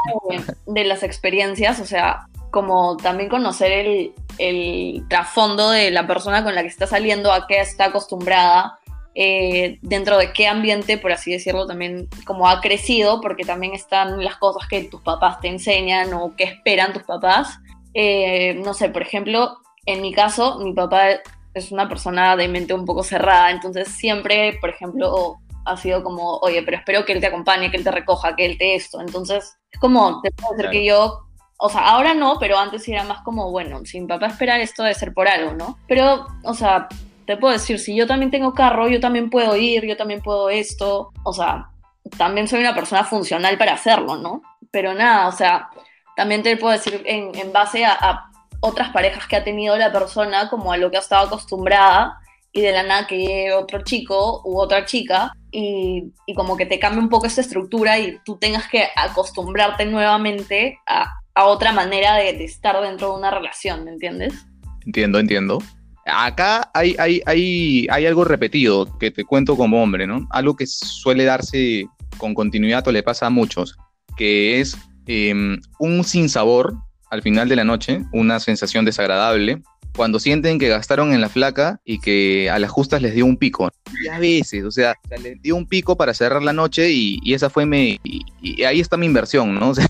de, 0.68 0.84
las 0.84 1.02
experiencias, 1.02 1.80
o 1.80 1.86
sea, 1.86 2.28
como 2.52 2.98
también 2.98 3.30
conocer 3.30 3.72
el, 3.72 4.14
el 4.38 5.04
trasfondo 5.10 5.72
de 5.72 5.90
la 5.90 6.06
persona 6.06 6.44
con 6.44 6.54
la 6.54 6.62
que 6.62 6.68
está 6.68 6.86
saliendo, 6.86 7.34
a 7.34 7.48
qué 7.48 7.60
está 7.60 7.86
acostumbrada, 7.86 8.78
eh, 9.20 9.80
dentro 9.82 10.16
de 10.20 10.32
qué 10.32 10.48
ambiente, 10.48 11.00
por 11.00 11.12
así 11.12 11.32
decirlo, 11.32 11.66
también 11.66 12.08
como 12.24 12.48
ha 12.48 12.62
crecido, 12.62 13.20
porque 13.20 13.46
también 13.46 13.74
están 13.74 14.24
las 14.24 14.36
cosas 14.36 14.68
que 14.68 14.84
tus 14.84 15.02
papás 15.02 15.42
te 15.42 15.48
enseñan 15.48 16.14
o 16.14 16.36
que 16.36 16.44
esperan 16.44 16.94
tus 16.94 17.02
papás. 17.02 17.58
Eh, 17.96 18.54
no 18.64 18.76
sé, 18.76 18.90
por 18.90 19.02
ejemplo, 19.02 19.58
en 19.88 20.04
mi 20.04 20.14
caso, 20.14 20.60
mi 20.60 20.72
papá 20.72 21.08
es 21.56 21.72
una 21.72 21.90
persona 21.90 22.36
de 22.36 22.48
mente 22.48 22.76
un 22.76 22.86
poco 22.86 23.02
cerrada, 23.02 23.50
entonces 23.50 23.88
siempre, 23.88 24.60
por 24.62 24.70
ejemplo, 24.70 25.38
ha 25.66 25.78
sido 25.78 26.04
como, 26.04 26.38
oye, 26.44 26.62
pero 26.62 26.78
espero 26.78 27.04
que 27.04 27.14
él 27.14 27.20
te 27.20 27.26
acompañe, 27.26 27.72
que 27.72 27.78
él 27.78 27.84
te 27.84 27.90
recoja, 27.90 28.36
que 28.36 28.46
él 28.46 28.60
te 28.60 28.76
esto. 28.76 29.02
Entonces, 29.02 29.58
es 29.72 29.80
como, 29.80 30.22
te 30.22 30.30
puedo 30.30 30.56
decir 30.56 30.70
que 30.70 30.86
yo 30.86 31.24
o 31.60 31.70
sea, 31.70 31.90
ahora 31.90 32.14
no, 32.14 32.38
pero 32.40 32.60
antes 32.60 32.88
era 32.88 33.04
más 33.04 33.22
como, 33.24 33.50
bueno, 33.50 33.84
si 33.84 34.00
mi 34.00 34.06
papá 34.06 34.28
espera 34.28 34.62
esto 34.62 34.84
debe 34.84 34.94
ser 34.94 35.12
por 35.12 35.28
algo, 35.28 35.54
¿no? 35.54 35.80
Pero, 35.88 36.28
o 36.44 36.54
sea, 36.54 36.88
te 37.28 37.36
puedo 37.36 37.52
decir, 37.52 37.78
si 37.78 37.94
yo 37.94 38.08
también 38.08 38.32
tengo 38.32 38.54
carro, 38.54 38.88
yo 38.88 39.02
también 39.02 39.30
puedo 39.30 39.56
ir, 39.58 39.86
yo 39.86 39.98
también 39.98 40.22
puedo 40.22 40.50
esto, 40.50 41.12
o 41.24 41.34
sea, 41.34 41.70
también 42.18 42.48
soy 42.48 42.62
una 42.62 42.74
persona 42.74 43.04
funcional 43.04 43.58
para 43.58 43.74
hacerlo, 43.74 44.16
¿no? 44.16 44.42
Pero 44.72 44.94
nada, 44.94 45.28
o 45.28 45.34
sea, 45.34 45.70
también 46.16 46.42
te 46.42 46.56
puedo 46.56 46.72
decir 46.72 47.04
en, 47.06 47.52
base 47.52 47.86
a, 47.86 48.24
otras 48.62 48.90
parejas 48.92 49.28
que 49.28 49.36
ha 49.36 49.44
tenido 49.44 49.78
la 49.78 49.92
persona, 49.92 50.50
como 50.50 50.72
a 50.72 50.78
lo 50.78 50.90
que 50.90 50.96
ha 50.96 51.02
estado 51.02 51.28
acostumbrada, 51.28 52.18
y 52.54 52.62
de 52.62 52.72
la 52.72 52.84
nada 52.84 53.08
que 53.08 53.52
otro 53.54 53.84
chico 53.84 54.42
u 54.46 54.58
otra 54.58 54.86
chica, 54.86 55.34
y, 55.52 56.14
como 56.34 56.56
que 56.56 56.66
te 56.66 56.80
cambie 56.80 57.02
un 57.02 57.10
poco 57.10 57.28
esa 57.28 57.42
estructura 57.42 58.00
y 58.00 58.20
tú 58.24 58.38
tengas 58.38 58.70
que 58.70 58.88
acostumbrarte 58.96 59.86
nuevamente 59.86 60.80
a, 60.88 61.14
otra 61.44 61.74
manera 61.74 62.16
de, 62.16 62.34
de 62.34 62.46
estar 62.46 62.82
dentro 62.82 63.12
de 63.12 63.18
una 63.18 63.32
relación, 63.32 63.84
¿me 63.84 63.92
entiendes? 63.92 64.48
Entiendo, 64.86 65.20
entiendo. 65.20 65.60
Acá 66.08 66.72
hay, 66.74 66.96
hay, 66.98 67.22
hay, 67.26 67.88
hay 67.90 68.06
algo 68.06 68.24
repetido 68.24 68.98
que 68.98 69.12
te 69.12 69.26
cuento 69.26 69.58
como 69.58 69.84
hombre, 69.84 70.08
¿no? 70.08 70.28
Algo 70.32 70.56
que 70.56 70.66
suele 70.66 71.26
darse 71.26 71.86
con 72.18 72.34
continuidad 72.34 72.88
o 72.88 72.92
le 72.92 73.04
pasa 73.04 73.28
a 73.28 73.30
muchos, 73.30 73.78
que 74.16 74.60
es 74.60 74.78
em, 75.06 75.60
un 75.80 76.04
sinsabor 76.04 76.76
al 77.10 77.22
final 77.22 77.50
de 77.50 77.56
la 77.56 77.64
noche, 77.64 78.04
una 78.12 78.40
sensación 78.40 78.86
desagradable, 78.86 79.62
cuando 79.96 80.20
sienten 80.20 80.60
que 80.60 80.68
gastaron 80.68 81.12
en 81.12 81.22
la 81.22 81.30
flaca 81.30 81.82
y 81.84 82.00
que 82.00 82.50
a 82.50 82.60
las 82.60 82.70
justas 82.70 83.02
les 83.02 83.16
dio 83.16 83.26
un 83.26 83.38
pico. 83.38 83.70
Y 84.04 84.08
a 84.08 84.20
veces, 84.20 84.64
o 84.64 84.72
sea, 84.72 84.96
les 85.22 85.42
dio 85.42 85.56
un 85.56 85.68
pico 85.68 85.98
para 85.98 86.14
cerrar 86.14 86.44
la 86.44 86.54
noche 86.54 86.92
y, 86.92 87.34
esa 87.34 87.50
fue 87.50 87.66
mi... 87.66 88.00
Y, 88.04 88.64
ahí 88.64 88.80
está 88.80 88.96
mi 88.96 89.06
inversión, 89.06 89.56
¿no? 89.56 89.72
O 89.72 89.76
sea, 89.76 89.88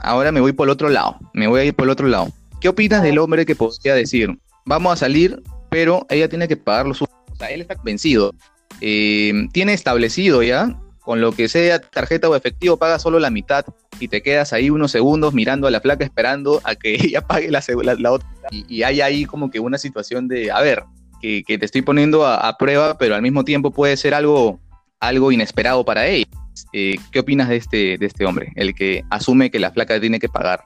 ahora 0.00 0.32
me 0.32 0.40
voy 0.40 0.52
por 0.52 0.66
el 0.66 0.70
otro 0.70 0.88
lado, 0.88 1.18
me 1.34 1.46
voy 1.46 1.60
a 1.60 1.64
ir 1.64 1.74
por 1.74 1.84
el 1.84 1.90
otro 1.90 2.08
lado. 2.08 2.32
¿Qué 2.60 2.68
opinas 2.68 3.02
del 3.02 3.18
hombre 3.18 3.44
que 3.44 3.54
podría 3.54 3.94
decir, 3.94 4.38
vamos 4.66 4.92
a 4.92 4.96
salir, 4.96 5.42
pero 5.70 6.06
ella 6.10 6.28
tiene 6.28 6.46
que 6.46 6.56
pagar 6.56 6.86
los... 6.86 7.00
O 7.00 7.08
sea, 7.38 7.48
él 7.48 7.62
está 7.62 7.76
convencido. 7.76 8.34
Eh, 8.80 9.32
tiene 9.52 9.72
establecido 9.72 10.42
ya 10.42 10.78
con 11.06 11.20
lo 11.20 11.30
que 11.30 11.48
sea 11.48 11.78
tarjeta 11.78 12.28
o 12.28 12.34
efectivo, 12.34 12.76
paga 12.76 12.98
solo 12.98 13.20
la 13.20 13.30
mitad 13.30 13.64
y 14.00 14.08
te 14.08 14.22
quedas 14.22 14.52
ahí 14.52 14.70
unos 14.70 14.90
segundos 14.90 15.32
mirando 15.32 15.68
a 15.68 15.70
la 15.70 15.80
placa 15.80 16.04
esperando 16.04 16.60
a 16.64 16.74
que 16.74 16.94
ella 17.00 17.20
pague 17.20 17.48
la, 17.48 17.62
la, 17.96 18.12
otra. 18.12 18.28
Y, 18.50 18.82
hay 18.82 19.00
ahí 19.00 19.24
como 19.24 19.48
que 19.48 19.60
una 19.60 19.78
situación 19.78 20.26
de, 20.26 20.50
a 20.50 20.60
ver, 20.60 20.82
que, 21.22 21.44
te 21.46 21.64
estoy 21.64 21.82
poniendo 21.82 22.26
a, 22.26 22.56
prueba, 22.58 22.98
pero 22.98 23.14
al 23.14 23.22
mismo 23.22 23.44
tiempo 23.44 23.70
puede 23.70 23.96
ser 23.96 24.14
algo, 24.14 24.58
algo 24.98 25.30
inesperado 25.30 25.84
para 25.84 26.06
ella. 26.06 26.26
Eh, 26.72 26.96
¿Qué 27.12 27.20
opinas 27.20 27.48
de 27.48 27.56
este, 27.56 27.98
de 27.98 28.06
este 28.06 28.26
hombre, 28.26 28.52
el 28.56 28.74
que 28.74 29.04
asume 29.08 29.50
que 29.50 29.60
la 29.60 29.70
flaca 29.70 30.00
tiene 30.00 30.18
que 30.18 30.28
pagar? 30.28 30.64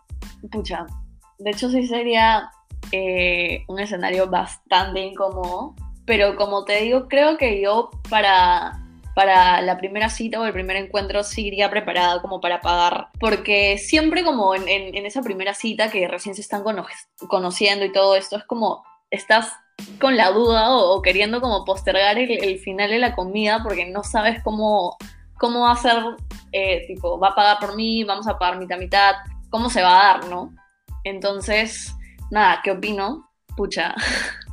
Pucha, 0.50 0.87
de 1.38 1.50
hecho 1.50 1.69
sí 1.71 1.87
sería 1.87 2.49
eh, 2.92 3.64
un 3.68 3.78
escenario 3.80 4.28
bastante 4.28 5.00
incómodo, 5.00 5.75
pero 6.06 6.37
como 6.37 6.64
te 6.64 6.80
digo, 6.82 7.08
creo 7.08 7.37
que 7.37 7.60
yo 7.60 7.90
para 8.08 8.80
para 9.14 9.60
la 9.60 9.76
primera 9.76 10.08
cita 10.08 10.40
o 10.40 10.46
el 10.46 10.52
primer 10.52 10.76
encuentro 10.76 11.22
sí 11.22 11.49
iría 11.49 11.70
preparada 11.70 12.22
como 12.22 12.40
para 12.40 12.60
pagar, 12.60 13.08
porque 13.18 13.76
siempre 13.78 14.25
como 14.25 14.54
en, 14.54 14.94
esa 15.04 15.22
primera 15.22 15.52
cita 15.52 15.90
que 15.90 16.08
recién 16.08 16.34
se 16.34 16.40
están 16.40 16.62
conociendo 17.28 17.84
y 17.84 17.92
todo 17.92 18.16
esto, 18.16 18.37
es 18.37 18.44
como 18.44 18.84
estás 19.10 19.52
con 20.00 20.16
la 20.16 20.30
duda 20.30 20.70
o, 20.75 21.02
queriendo 21.02 21.40
como 21.40 21.64
postergar 21.64 22.18
el, 22.18 22.58
final 22.60 22.90
de 22.90 22.99
la 22.99 23.14
comida 23.14 23.60
porque 23.62 23.87
no 23.87 24.04
sabes 24.04 24.42
cómo, 24.42 24.96
cómo 25.38 25.62
va 25.62 25.72
a 25.72 25.76
ser, 25.76 26.02
eh, 26.52 26.87
tipo, 26.87 27.18
va 27.18 27.28
a 27.28 27.34
pagar 27.34 27.58
por 27.58 27.76
mí, 27.76 28.04
vamos 28.04 28.26
a 28.28 28.38
pagar 28.38 28.58
mitad 28.58 28.78
mitad, 28.78 29.16
cómo 29.50 29.70
se 29.70 29.82
va 29.82 30.00
a 30.00 30.14
dar, 30.14 30.28
¿no? 30.28 30.54
Entonces, 31.04 31.94
nada, 32.30 32.60
¿qué 32.62 32.70
opino? 32.70 33.30
Pucha, 33.56 33.94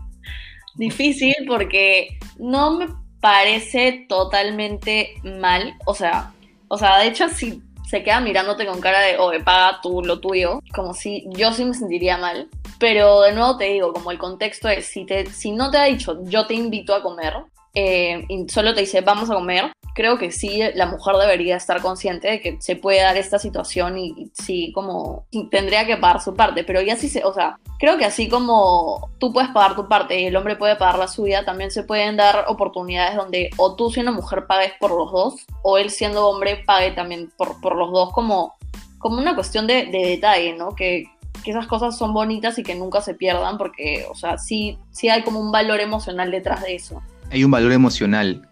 difícil 0.75 1.36
porque 1.48 2.17
no 2.38 2.72
me 2.72 2.88
parece 3.19 4.05
totalmente 4.07 5.15
mal. 5.24 5.75
O 5.86 5.93
sea, 5.93 6.31
o 6.67 6.77
sea, 6.77 7.00
de 7.00 7.07
hecho, 7.07 7.29
si 7.29 7.62
se 7.88 8.03
queda 8.03 8.19
mirándote 8.19 8.65
con 8.65 8.81
cara 8.81 9.00
de, 9.00 9.17
oye, 9.17 9.39
paga 9.39 9.79
tú 9.81 10.01
lo 10.03 10.19
tuyo, 10.19 10.62
como 10.75 10.93
si 10.93 11.25
yo 11.29 11.53
sí 11.53 11.63
me 11.63 11.74
sentiría 11.74 12.17
mal. 12.17 12.50
Pero 12.79 13.22
de 13.22 13.34
nuevo 13.34 13.57
te 13.57 13.65
digo, 13.65 13.93
como 13.93 14.12
el 14.12 14.19
contexto 14.19 14.67
es, 14.67 14.86
si, 14.86 15.05
te, 15.05 15.25
si 15.27 15.51
no 15.51 15.72
te 15.72 15.77
ha 15.77 15.86
dicho, 15.86 16.19
yo 16.25 16.46
te 16.46 16.53
invito 16.53 16.93
a 16.93 17.01
comer, 17.01 17.34
eh, 17.74 18.25
y 18.27 18.50
solo 18.50 18.74
te 18.74 18.81
dice, 18.81 19.01
vamos 19.01 19.29
a 19.29 19.36
comer, 19.36 19.72
creo 19.98 20.20
que 20.20 20.32
sí, 20.32 20.62
la 20.75 20.86
mujer 20.86 21.16
debería 21.16 21.58
estar 21.58 21.82
consciente 21.82 22.30
de 22.30 22.39
que 22.39 22.58
se 22.62 22.75
puede 22.75 23.01
dar 23.01 23.18
esta 23.18 23.39
situación 23.39 23.98
y, 23.98 24.30
sí, 24.32 24.72
como 24.72 25.25
tendría 25.50 25.88
que 25.88 25.98
pagar 25.98 26.22
su 26.22 26.36
parte, 26.36 26.63
pero 26.63 26.84
ya 26.84 26.96
sí 26.96 27.10
se, 27.10 27.25
o 27.25 27.34
sea, 27.34 27.58
creo 27.80 27.98
que 27.98 28.06
así 28.06 28.30
como 28.30 29.10
tú 29.18 29.34
puedes 29.34 29.50
pagar 29.50 29.75
tu 29.75 29.88
parte 29.88 30.22
y 30.22 30.25
el 30.25 30.36
hombre 30.36 30.56
puede 30.56 30.75
pagar 30.75 31.00
la 31.00 31.08
suya, 31.08 31.46
también 31.46 31.72
se 31.72 31.82
pueden 31.82 32.16
dar 32.16 32.46
oportunidades 32.48 33.16
donde 33.16 33.50
o 33.58 33.75
tú 33.75 33.89
siendo 33.89 34.12
mujer 34.12 34.46
pagues 34.46 34.74
por 34.80 34.92
los 34.92 35.12
dos, 35.12 35.48
o 35.63 35.80
él 35.80 35.89
siendo 35.89 36.27
hombre 36.27 36.62
pague 36.63 36.92
también 36.92 37.32
por, 37.36 37.60
por 37.60 37.75
los 37.75 37.92
dos, 37.92 38.12
como, 38.12 38.54
como 39.00 39.18
una 39.18 39.34
cuestión 39.34 39.66
de, 39.66 39.88
detalle, 39.88 40.54
¿no? 40.54 40.75
Que, 40.75 41.06
que 41.44 41.50
esas 41.50 41.66
cosas 41.66 41.98
son 41.98 42.13
bonitas 42.13 42.60
y 42.60 42.63
que 42.63 42.75
nunca 42.75 43.01
se 43.01 43.16
pierdan 43.16 43.58
porque, 43.58 44.06
o 44.12 44.13
sea, 44.13 44.38
sí, 44.38 44.77
sí 44.92 45.10
hay 45.10 45.24
como 45.24 45.39
un 45.39 45.51
valor 45.51 45.80
emocional 45.80 46.30
detrás 46.30 46.62
de 46.62 46.75
eso. 46.75 47.01
Hay 47.32 47.44
un 47.44 47.50
valor 47.50 47.72
emocional 47.72 48.47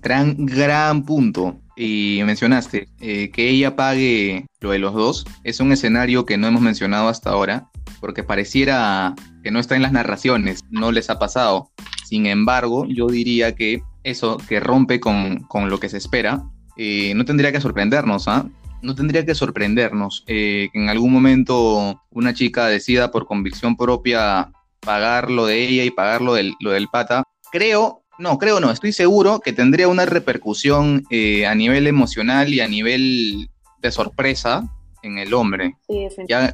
gran, 0.00 0.46
gran 0.46 1.04
punto. 1.04 1.60
Y 1.76 2.20
mencionaste 2.24 2.88
eh, 3.00 3.30
que 3.30 3.48
ella 3.48 3.74
pague 3.74 4.46
lo 4.60 4.70
de 4.70 4.78
los 4.78 4.94
dos. 4.94 5.24
Es 5.42 5.60
un 5.60 5.72
escenario 5.72 6.24
que 6.24 6.36
no 6.36 6.46
hemos 6.46 6.62
mencionado 6.62 7.08
hasta 7.08 7.30
ahora, 7.30 7.68
porque 8.00 8.22
pareciera 8.22 9.14
que 9.42 9.50
no 9.50 9.58
está 9.58 9.74
en 9.74 9.82
las 9.82 9.92
narraciones, 9.92 10.60
no 10.70 10.92
les 10.92 11.10
ha 11.10 11.18
pasado. 11.18 11.70
Sin 12.04 12.26
embargo, 12.26 12.86
yo 12.86 13.08
diría 13.08 13.54
que 13.54 13.82
eso 14.04 14.36
que 14.48 14.60
rompe 14.60 15.00
con, 15.00 15.40
con 15.40 15.68
lo 15.68 15.80
que 15.80 15.88
se 15.88 15.98
espera, 15.98 16.44
eh, 16.76 17.12
no 17.14 17.24
tendría 17.24 17.50
que 17.50 17.60
sorprendernos, 17.60 18.28
¿ah? 18.28 18.46
No 18.82 18.94
tendría 18.94 19.24
que 19.24 19.34
sorprendernos 19.34 20.24
eh, 20.26 20.68
que 20.72 20.78
en 20.78 20.90
algún 20.90 21.12
momento 21.12 22.02
una 22.10 22.34
chica 22.34 22.66
decida 22.66 23.10
por 23.10 23.26
convicción 23.26 23.76
propia 23.76 24.52
pagar 24.80 25.30
lo 25.30 25.46
de 25.46 25.66
ella 25.66 25.84
y 25.84 25.90
pagar 25.90 26.20
lo 26.20 26.34
del, 26.34 26.54
lo 26.60 26.70
del 26.70 26.88
pata. 26.88 27.24
Creo 27.50 28.03
no, 28.18 28.38
creo 28.38 28.60
no, 28.60 28.70
estoy 28.70 28.92
seguro 28.92 29.40
que 29.40 29.52
tendría 29.52 29.88
una 29.88 30.06
repercusión 30.06 31.04
eh, 31.10 31.46
a 31.46 31.54
nivel 31.54 31.86
emocional 31.86 32.52
y 32.52 32.60
a 32.60 32.68
nivel 32.68 33.48
de 33.80 33.90
sorpresa 33.90 34.64
en 35.02 35.18
el 35.18 35.34
hombre. 35.34 35.76
Sí, 35.88 36.08
ya 36.28 36.52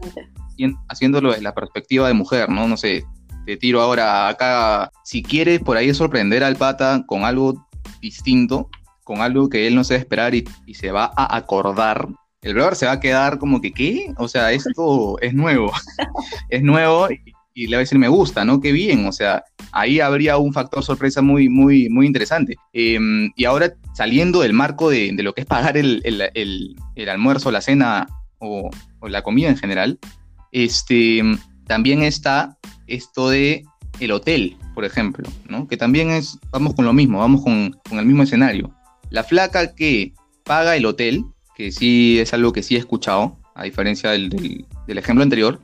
haciéndolo 0.88 1.31
desde 1.31 1.43
la 1.43 1.55
perspectiva 1.55 2.09
de 2.09 2.14
mujer, 2.14 2.49
¿no? 2.50 2.69
No 2.69 2.76
sé, 2.76 3.05
te 3.47 3.57
tiro 3.57 3.81
ahora 3.81 4.29
acá, 4.29 4.90
si 5.05 5.23
quieres 5.23 5.61
por 5.61 5.76
ahí 5.76 5.93
sorprender 5.95 6.45
al 6.45 6.57
pata 6.57 7.05
con 7.07 7.25
algo 7.25 7.67
distinto, 8.00 8.69
con 9.05 9.21
algo 9.21 9.49
que 9.49 9.67
él 9.67 9.75
no 9.75 9.85
se 9.85 9.95
va 9.95 9.99
a 9.99 10.00
esperar 10.00 10.35
y, 10.35 10.45
se 10.75 10.90
va 10.90 11.11
a 11.17 11.37
acordar, 11.37 12.09
el 12.43 12.55
brother 12.55 12.76
se 12.76 12.87
va 12.87 12.93
a 12.93 13.00
quedar 13.00 13.38
como 13.38 13.61
que, 13.61 13.73
¿qué? 13.73 14.12
O 14.19 14.29
sea, 14.29 14.52
esto 14.52 15.19
es 15.21 15.35
nuevo, 15.35 15.73
es 16.50 16.62
nuevo 16.62 17.11
y 17.11 17.33
le 17.54 17.76
va 17.76 17.76
a 17.76 17.80
decir 17.80 17.99
me 17.99 18.09
gusta, 18.09 18.45
¿no? 18.45 18.61
Qué 18.61 18.73
bien, 18.73 19.07
o 19.07 19.12
sea, 19.12 19.45
ahí 19.73 20.00
habría 20.00 20.38
un 20.38 20.52
factor 20.52 20.83
sorpresa 20.85 21.23
muy, 21.23 21.49
muy, 21.49 21.88
muy 21.88 22.07
interesante. 22.07 22.57
Em, 22.73 23.30
y 23.37 23.45
ahora 23.45 23.75
saliendo 23.95 24.40
del 24.40 24.52
marco 24.52 24.90
de, 24.90 25.12
lo 25.12 25.35
que 25.35 25.42
es 25.42 25.47
pagar 25.47 25.76
el, 25.76 26.76
almuerzo, 27.09 27.50
la 27.50 27.61
cena 27.61 28.07
o, 28.38 28.71
la 29.02 29.23
comida 29.23 29.49
en 29.49 29.57
general, 29.57 29.99
este, 30.52 31.23
también 31.66 32.02
está 32.02 32.57
esto 32.87 33.30
de 33.30 33.64
el 34.00 34.12
hotel, 34.12 34.57
por 34.75 34.85
ejemplo, 34.85 35.28
¿no? 35.49 35.69
Que 35.69 35.76
también 35.76 36.11
es, 36.11 36.38
vamos 36.50 36.75
con 36.75 36.85
lo 36.85 36.92
mismo, 36.92 37.19
vamos 37.19 37.42
con, 37.42 37.76
el 37.90 38.07
mismo 38.07 38.23
escenario. 38.23 38.71
La 39.11 39.25
flaca 39.25 39.75
que 39.75 40.14
paga 40.45 40.76
el 40.76 40.87
hotel, 40.87 41.25
que 41.54 41.73
sí 41.73 42.19
es 42.19 42.33
algo 42.33 42.52
que 42.52 42.62
sí 42.62 42.76
he 42.76 42.78
escuchado, 42.78 43.37
a 43.54 43.64
diferencia 43.64 44.11
del, 44.11 44.64
ejemplo 44.87 45.23
anterior, 45.23 45.61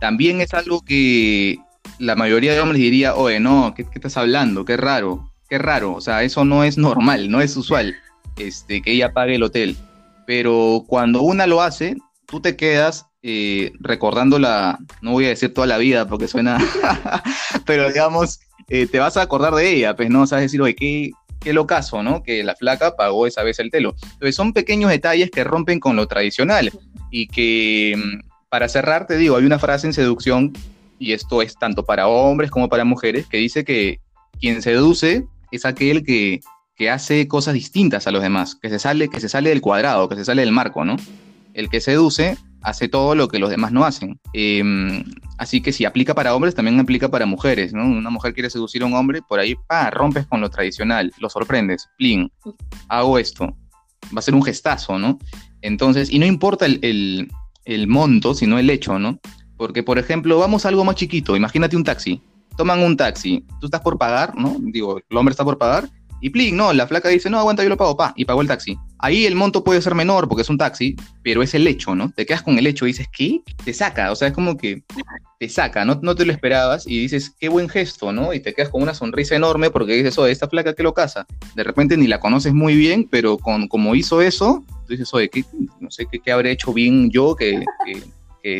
también 0.00 0.40
es 0.40 0.54
algo 0.54 0.82
que 0.82 1.58
la 1.98 2.16
mayoría 2.16 2.52
de 2.52 2.60
hombres 2.60 2.80
diría, 2.80 3.14
oye, 3.14 3.40
no, 3.40 3.74
¿qué, 3.74 3.86
estás 3.94 4.16
hablando? 4.16 4.64
Qué 4.64 4.76
raro, 4.76 5.32
qué 5.48 5.58
raro. 5.58 5.94
O 5.94 6.00
sea, 6.00 6.22
eso 6.22 6.44
no 6.44 6.64
es 6.64 6.78
normal, 6.78 7.30
no 7.30 7.40
es 7.40 7.56
usual 7.56 7.96
este, 8.36 8.82
que 8.82 8.92
ella 8.92 9.12
pague 9.12 9.36
el 9.36 9.42
hotel. 9.42 9.76
Pero 10.26 10.84
cuando 10.86 11.22
una 11.22 11.46
lo 11.46 11.62
hace, 11.62 11.96
tú 12.26 12.40
te 12.40 12.56
quedas 12.56 13.06
eh, 13.22 13.72
recordándola, 13.80 14.78
no 15.00 15.12
voy 15.12 15.26
a 15.26 15.30
decir 15.30 15.54
toda 15.54 15.66
la 15.66 15.78
vida 15.78 16.06
porque 16.06 16.28
suena, 16.28 16.58
pero 17.66 17.88
digamos, 17.88 18.40
eh, 18.68 18.86
te 18.86 18.98
vas 18.98 19.16
a 19.16 19.22
acordar 19.22 19.54
de 19.54 19.72
ella, 19.72 19.96
pues 19.96 20.10
no 20.10 20.20
vas 20.20 20.32
a 20.32 20.38
decir, 20.38 20.60
oye, 20.60 20.74
qué, 20.74 21.12
qué 21.40 21.52
locazo, 21.52 22.02
¿no? 22.02 22.22
Que 22.22 22.42
la 22.42 22.56
flaca 22.56 22.96
pagó 22.96 23.26
esa 23.26 23.42
vez 23.42 23.58
el 23.58 23.70
telo. 23.70 23.94
Entonces 24.02 24.34
son 24.34 24.52
pequeños 24.52 24.90
detalles 24.90 25.30
que 25.30 25.44
rompen 25.44 25.80
con 25.80 25.96
lo 25.96 26.06
tradicional 26.06 26.72
y 27.10 27.28
que 27.28 27.94
mm, 27.96 28.25
para 28.48 28.68
cerrar, 28.68 29.06
te 29.06 29.16
digo, 29.16 29.36
hay 29.36 29.44
una 29.44 29.58
frase 29.58 29.86
en 29.86 29.92
seducción, 29.92 30.52
y 30.98 31.12
esto 31.12 31.42
es 31.42 31.56
tanto 31.58 31.84
para 31.84 32.08
hombres 32.08 32.50
como 32.50 32.68
para 32.68 32.84
mujeres, 32.84 33.26
que 33.26 33.38
dice 33.38 33.64
que 33.64 34.00
quien 34.40 34.62
seduce 34.62 35.26
es 35.50 35.64
aquel 35.64 36.04
que, 36.04 36.40
hace 36.90 37.26
cosas 37.26 37.54
distintas 37.54 38.06
a 38.06 38.10
los 38.10 38.22
demás, 38.22 38.54
que 38.54 38.68
se, 38.68 38.78
sale, 38.78 39.08
que 39.08 39.20
se 39.20 39.30
sale 39.30 39.48
del 39.48 39.62
cuadrado, 39.62 40.08
que 40.08 40.16
se 40.16 40.26
sale 40.26 40.42
del 40.42 40.52
marco, 40.52 40.84
¿no? 40.84 40.96
El 41.54 41.70
que 41.70 41.80
seduce 41.80 42.36
hace 42.60 42.88
todo 42.88 43.14
lo 43.14 43.28
que 43.28 43.38
los 43.38 43.48
demás 43.48 43.72
no 43.72 43.84
hacen. 43.84 44.20
Em, 44.34 45.02
así 45.38 45.62
que 45.62 45.72
si 45.72 45.86
aplica 45.86 46.14
para 46.14 46.34
hombres, 46.34 46.54
también 46.54 46.78
aplica 46.78 47.08
para 47.08 47.24
mujeres, 47.24 47.72
¿no? 47.72 47.84
Una 47.84 48.10
mujer 48.10 48.34
quiere 48.34 48.50
seducir 48.50 48.82
a 48.82 48.86
un 48.86 48.92
hombre, 48.92 49.22
por 49.22 49.40
ahí, 49.40 49.54
pa, 49.66 49.90
rompes 49.90 50.26
con 50.26 50.42
lo 50.42 50.50
tradicional, 50.50 51.12
lo 51.18 51.30
sorprendes, 51.30 51.88
plin, 51.96 52.30
hago 52.88 53.18
esto. 53.18 53.56
Va 54.14 54.18
a 54.18 54.22
ser 54.22 54.34
un 54.34 54.42
gestazo, 54.42 54.98
¿no? 54.98 55.18
Entonces, 55.62 56.10
y 56.10 56.18
no 56.18 56.26
importa 56.26 56.66
el 56.66 57.30
monto, 57.88 58.34
sino 58.34 58.58
el 58.58 58.70
hecho, 58.70 58.98
¿no? 58.98 59.18
Porque, 59.56 59.82
por 59.82 59.98
ejemplo, 59.98 60.38
vamos 60.38 60.64
a 60.64 60.68
algo 60.68 60.84
más 60.84 60.96
chiquito, 60.96 61.36
imagínate 61.36 61.76
un 61.76 61.84
taxi. 61.84 62.20
Toman 62.56 62.80
un 62.80 62.96
taxi, 62.96 63.44
tú 63.60 63.66
estás 63.66 63.80
por 63.80 63.98
pagar, 63.98 64.34
¿no? 64.36 64.56
Digo, 64.60 64.98
el 64.98 65.16
hombre 65.16 65.32
está 65.32 65.44
por 65.44 65.58
pagar, 65.58 65.88
y 66.20 66.30
plin, 66.30 66.56
no, 66.56 66.72
la 66.72 66.86
flaca 66.86 67.08
dice, 67.08 67.28
no, 67.28 67.38
aguanta, 67.38 67.62
yo 67.62 67.68
lo 67.68 67.76
pago, 67.76 67.96
pa, 67.96 68.14
y 68.16 68.24
pagó 68.24 68.40
el 68.40 68.48
taxi. 68.48 68.78
Ahí 68.98 69.26
el 69.26 69.34
monto 69.34 69.62
puede 69.62 69.82
ser 69.82 69.94
menor 69.94 70.28
porque 70.28 70.42
es 70.42 70.48
un 70.48 70.56
taxi, 70.56 70.96
pero 71.22 71.42
es 71.42 71.54
el 71.54 71.66
hecho, 71.66 71.94
¿no? 71.94 72.10
Te 72.10 72.24
quedas 72.24 72.42
con 72.42 72.58
el 72.58 72.66
hecho 72.66 72.86
y 72.86 72.88
dices, 72.88 73.06
¿qué? 73.14 73.42
Te 73.64 73.74
saca, 73.74 74.10
o 74.10 74.16
sea, 74.16 74.28
es 74.28 74.34
como 74.34 74.56
que 74.56 74.82
te 75.38 75.48
saca, 75.50 75.84
no, 75.84 75.98
no 76.02 76.14
te 76.14 76.24
lo 76.24 76.32
esperabas 76.32 76.86
y 76.86 76.98
dices, 76.98 77.34
qué 77.38 77.50
buen 77.50 77.68
gesto, 77.68 78.12
¿no? 78.12 78.32
Y 78.32 78.40
te 78.40 78.54
quedas 78.54 78.70
con 78.70 78.82
una 78.82 78.94
sonrisa 78.94 79.36
enorme 79.36 79.70
porque 79.70 79.92
dices, 79.92 80.16
oye, 80.16 80.32
esta 80.32 80.48
flaca 80.48 80.74
que 80.74 80.82
lo 80.82 80.94
casa. 80.94 81.26
De 81.54 81.62
repente 81.62 81.98
ni 81.98 82.06
la 82.06 82.20
conoces 82.20 82.54
muy 82.54 82.74
bien, 82.74 83.06
pero 83.10 83.36
con 83.36 83.68
como 83.68 83.94
hizo 83.94 84.22
eso, 84.22 84.64
tú 84.86 84.92
dices, 84.94 85.12
oye, 85.12 85.28
¿qué, 85.28 85.44
no 85.80 85.90
sé 85.90 86.06
qué, 86.10 86.32
habré 86.32 86.52
hecho 86.52 86.72
bien 86.72 87.10
yo 87.10 87.36
que, 87.36 87.64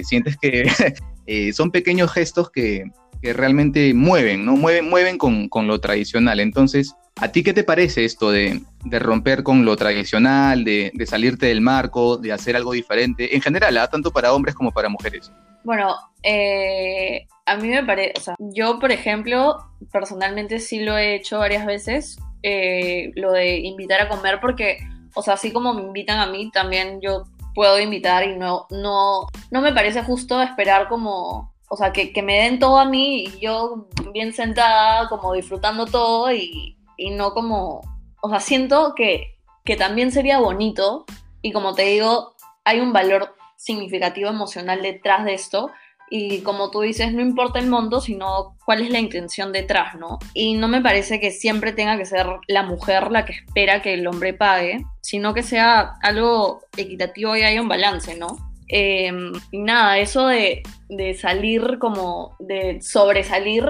sientes 0.02 0.36
que 0.36 0.68
eh, 1.26 1.52
son 1.52 1.70
pequeños 1.70 2.12
gestos 2.12 2.50
que, 2.50 2.84
que 3.22 3.32
realmente 3.32 3.94
mueven, 3.94 4.44
¿no? 4.44 4.56
Mueven, 4.56 4.88
mueven 4.88 5.18
con, 5.18 5.48
con 5.48 5.66
lo 5.66 5.80
tradicional. 5.80 6.40
Entonces, 6.40 6.94
¿a 7.16 7.28
ti 7.28 7.42
qué 7.42 7.52
te 7.52 7.64
parece 7.64 8.04
esto 8.04 8.30
de, 8.30 8.60
de 8.84 8.98
romper 8.98 9.42
con 9.42 9.64
lo 9.64 9.76
tradicional, 9.76 10.64
de, 10.64 10.90
de, 10.92 11.06
salirte 11.06 11.46
del 11.46 11.60
marco, 11.60 12.16
de 12.16 12.32
hacer 12.32 12.56
algo 12.56 12.72
diferente? 12.72 13.34
En 13.34 13.42
general, 13.42 13.76
¿ah? 13.78 13.88
tanto 13.88 14.10
para 14.10 14.32
hombres 14.32 14.54
como 14.54 14.72
para 14.72 14.88
mujeres. 14.88 15.30
Bueno, 15.64 15.96
eh, 16.22 17.26
a 17.44 17.56
mí 17.56 17.68
me 17.68 17.84
parece, 17.84 18.34
yo 18.38 18.78
por 18.78 18.92
ejemplo, 18.92 19.56
personalmente 19.92 20.60
sí 20.60 20.80
lo 20.80 20.96
he 20.96 21.16
hecho 21.16 21.38
varias 21.38 21.66
veces, 21.66 22.18
eh, 22.44 23.10
lo 23.16 23.32
de 23.32 23.58
invitar 23.58 24.00
a 24.00 24.08
comer, 24.08 24.38
porque, 24.40 24.78
o 25.16 25.22
sea, 25.22 25.34
así 25.34 25.52
como 25.52 25.74
me 25.74 25.82
invitan 25.82 26.20
a 26.20 26.26
mí, 26.26 26.50
también 26.50 27.00
yo 27.00 27.24
puedo 27.54 27.80
invitar 27.80 28.22
y 28.22 28.36
no, 28.36 28.66
no, 28.70 29.26
no 29.50 29.60
me 29.62 29.72
parece 29.72 30.02
justo 30.02 30.40
esperar 30.42 30.88
como, 30.88 31.54
o 31.68 31.76
sea, 31.76 31.90
que, 31.92 32.12
que 32.12 32.22
me 32.22 32.42
den 32.42 32.58
todo 32.58 32.78
a 32.78 32.84
mí 32.84 33.24
y 33.24 33.40
yo 33.40 33.88
bien 34.12 34.32
sentada, 34.34 35.08
como 35.08 35.32
disfrutando 35.32 35.86
todo 35.86 36.30
y, 36.32 36.76
y 36.98 37.10
no 37.10 37.32
como, 37.32 37.80
o 38.20 38.28
sea, 38.28 38.40
siento 38.40 38.94
que, 38.94 39.38
que 39.64 39.76
también 39.76 40.12
sería 40.12 40.38
bonito 40.38 41.06
y 41.40 41.52
como 41.52 41.74
te 41.74 41.82
digo, 41.82 42.34
hay 42.64 42.80
un 42.80 42.92
valor 42.92 43.34
significativo 43.56 44.28
emocional 44.28 44.82
detrás 44.82 45.24
de 45.24 45.34
esto. 45.34 45.70
Y 46.10 46.40
como 46.40 46.70
tú 46.70 46.82
dices, 46.82 47.12
no 47.12 47.20
importa 47.20 47.58
el 47.58 47.66
monto, 47.66 48.00
sino 48.00 48.56
cuál 48.64 48.82
es 48.82 48.90
la 48.90 49.00
intención 49.00 49.52
detrás, 49.52 49.96
¿no? 49.96 50.18
Y 50.34 50.54
no 50.54 50.68
me 50.68 50.80
parece 50.80 51.18
que 51.18 51.32
siempre 51.32 51.72
tenga 51.72 51.96
que 51.98 52.04
ser 52.04 52.26
la 52.46 52.62
mujer 52.62 53.10
la 53.10 53.24
que 53.24 53.32
espera 53.32 53.82
que 53.82 53.94
el 53.94 54.06
hombre 54.06 54.32
pague, 54.32 54.84
sino 55.00 55.34
que 55.34 55.42
sea 55.42 55.94
algo 56.02 56.60
equitativo 56.76 57.36
y 57.36 57.42
haya 57.42 57.60
un 57.60 57.68
balance, 57.68 58.16
¿no? 58.16 58.36
Eh, 58.68 59.12
y 59.50 59.58
nada, 59.58 59.98
eso 59.98 60.26
de, 60.26 60.62
de, 60.88 61.14
salir 61.14 61.78
como, 61.78 62.36
de 62.40 62.80
sobresalir, 62.82 63.64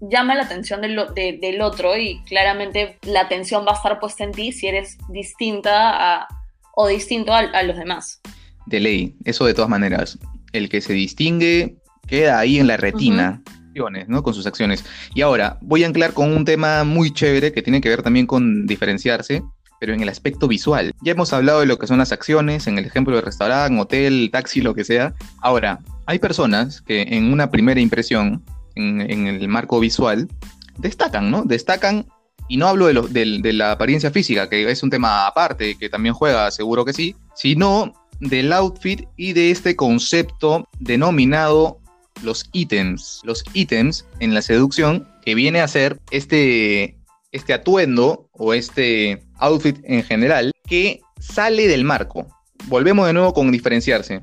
llama 0.00 0.34
la 0.34 0.42
atención 0.42 0.80
del, 0.80 0.96
de, 1.14 1.38
del 1.40 1.62
otro 1.62 1.96
y 1.96 2.22
claramente 2.24 2.98
la 3.02 3.20
atención 3.20 3.64
va 3.66 3.72
a 3.72 3.76
estar 3.76 4.00
puesta 4.00 4.24
en 4.24 4.32
ti 4.32 4.52
si 4.52 4.66
eres 4.66 4.98
distinta 5.08 6.20
a, 6.20 6.28
o 6.74 6.86
distinto 6.86 7.32
a, 7.32 7.38
a 7.38 7.62
los 7.62 7.76
demás 7.76 8.20
de 8.66 8.80
ley, 8.80 9.14
eso 9.24 9.44
de 9.44 9.54
todas 9.54 9.70
maneras. 9.70 10.18
El 10.52 10.68
que 10.68 10.80
se 10.80 10.92
distingue 10.92 11.76
queda 12.06 12.38
ahí 12.38 12.58
en 12.58 12.66
la 12.66 12.76
retina, 12.76 13.42
uh 13.46 13.78
-huh. 13.78 14.06
¿no? 14.06 14.22
Con 14.22 14.34
sus 14.34 14.46
acciones. 14.46 14.84
Y 15.14 15.22
ahora, 15.22 15.58
voy 15.60 15.84
a 15.84 15.86
anclar 15.86 16.12
con 16.12 16.34
un 16.34 16.44
tema 16.44 16.84
muy 16.84 17.12
chévere 17.12 17.52
que 17.52 17.62
tiene 17.62 17.80
que 17.80 17.88
ver 17.88 18.02
también 18.02 18.26
con 18.26 18.66
diferenciarse, 18.66 19.42
pero 19.80 19.94
en 19.94 20.00
el 20.00 20.08
aspecto 20.08 20.46
visual. 20.46 20.92
Ya 21.02 21.12
hemos 21.12 21.32
hablado 21.32 21.60
de 21.60 21.66
lo 21.66 21.78
que 21.78 21.86
son 21.86 21.98
las 21.98 22.12
acciones, 22.12 22.66
en 22.66 22.78
el 22.78 22.84
ejemplo 22.84 23.16
de 23.16 23.22
restaurante, 23.22 23.80
hotel, 23.80 24.30
taxi, 24.30 24.60
lo 24.60 24.74
que 24.74 24.84
sea. 24.84 25.14
Ahora, 25.40 25.80
hay 26.06 26.18
personas 26.18 26.82
que 26.82 27.02
en 27.02 27.32
una 27.32 27.50
primera 27.50 27.80
impresión, 27.80 28.44
en, 28.76 29.00
en 29.00 29.26
el 29.26 29.48
marco 29.48 29.80
visual, 29.80 30.28
destacan, 30.78 31.30
¿no? 31.30 31.42
Destacan 31.44 32.06
y 32.48 32.56
no 32.56 32.68
hablo 32.68 32.86
de, 32.86 32.92
lo, 32.92 33.08
de, 33.08 33.38
de, 33.40 33.52
la 33.52 33.72
apariencia 33.72 34.10
física, 34.10 34.48
que 34.48 34.70
es 34.70 34.82
un 34.82 34.90
tema 34.90 35.26
aparte, 35.26 35.76
que 35.76 35.88
también 35.88 36.14
juega, 36.14 36.50
seguro 36.50 36.84
que 36.84 36.92
sí, 36.92 37.16
sino 37.34 37.92
del 38.20 38.52
outfit 38.52 39.04
y 39.16 39.32
de 39.32 39.50
este 39.50 39.74
concepto 39.74 40.68
denominado 40.78 41.80
los 42.22 42.48
ítems. 42.52 43.20
Los 43.24 43.44
ítems 43.52 44.06
en 44.20 44.34
la 44.34 44.42
seducción 44.42 45.08
que 45.24 45.34
viene 45.34 45.60
a 45.60 45.68
ser 45.68 45.98
este, 46.10 46.96
este 47.32 47.52
atuendo 47.52 48.28
o 48.32 48.54
este 48.54 49.22
outfit 49.38 49.78
en 49.84 50.02
general 50.02 50.52
que 50.66 51.00
sale 51.20 51.68
del 51.68 51.84
marco. 51.84 52.26
Volvemos 52.66 53.06
de 53.06 53.12
nuevo 53.12 53.32
con 53.32 53.50
diferenciarse. 53.50 54.20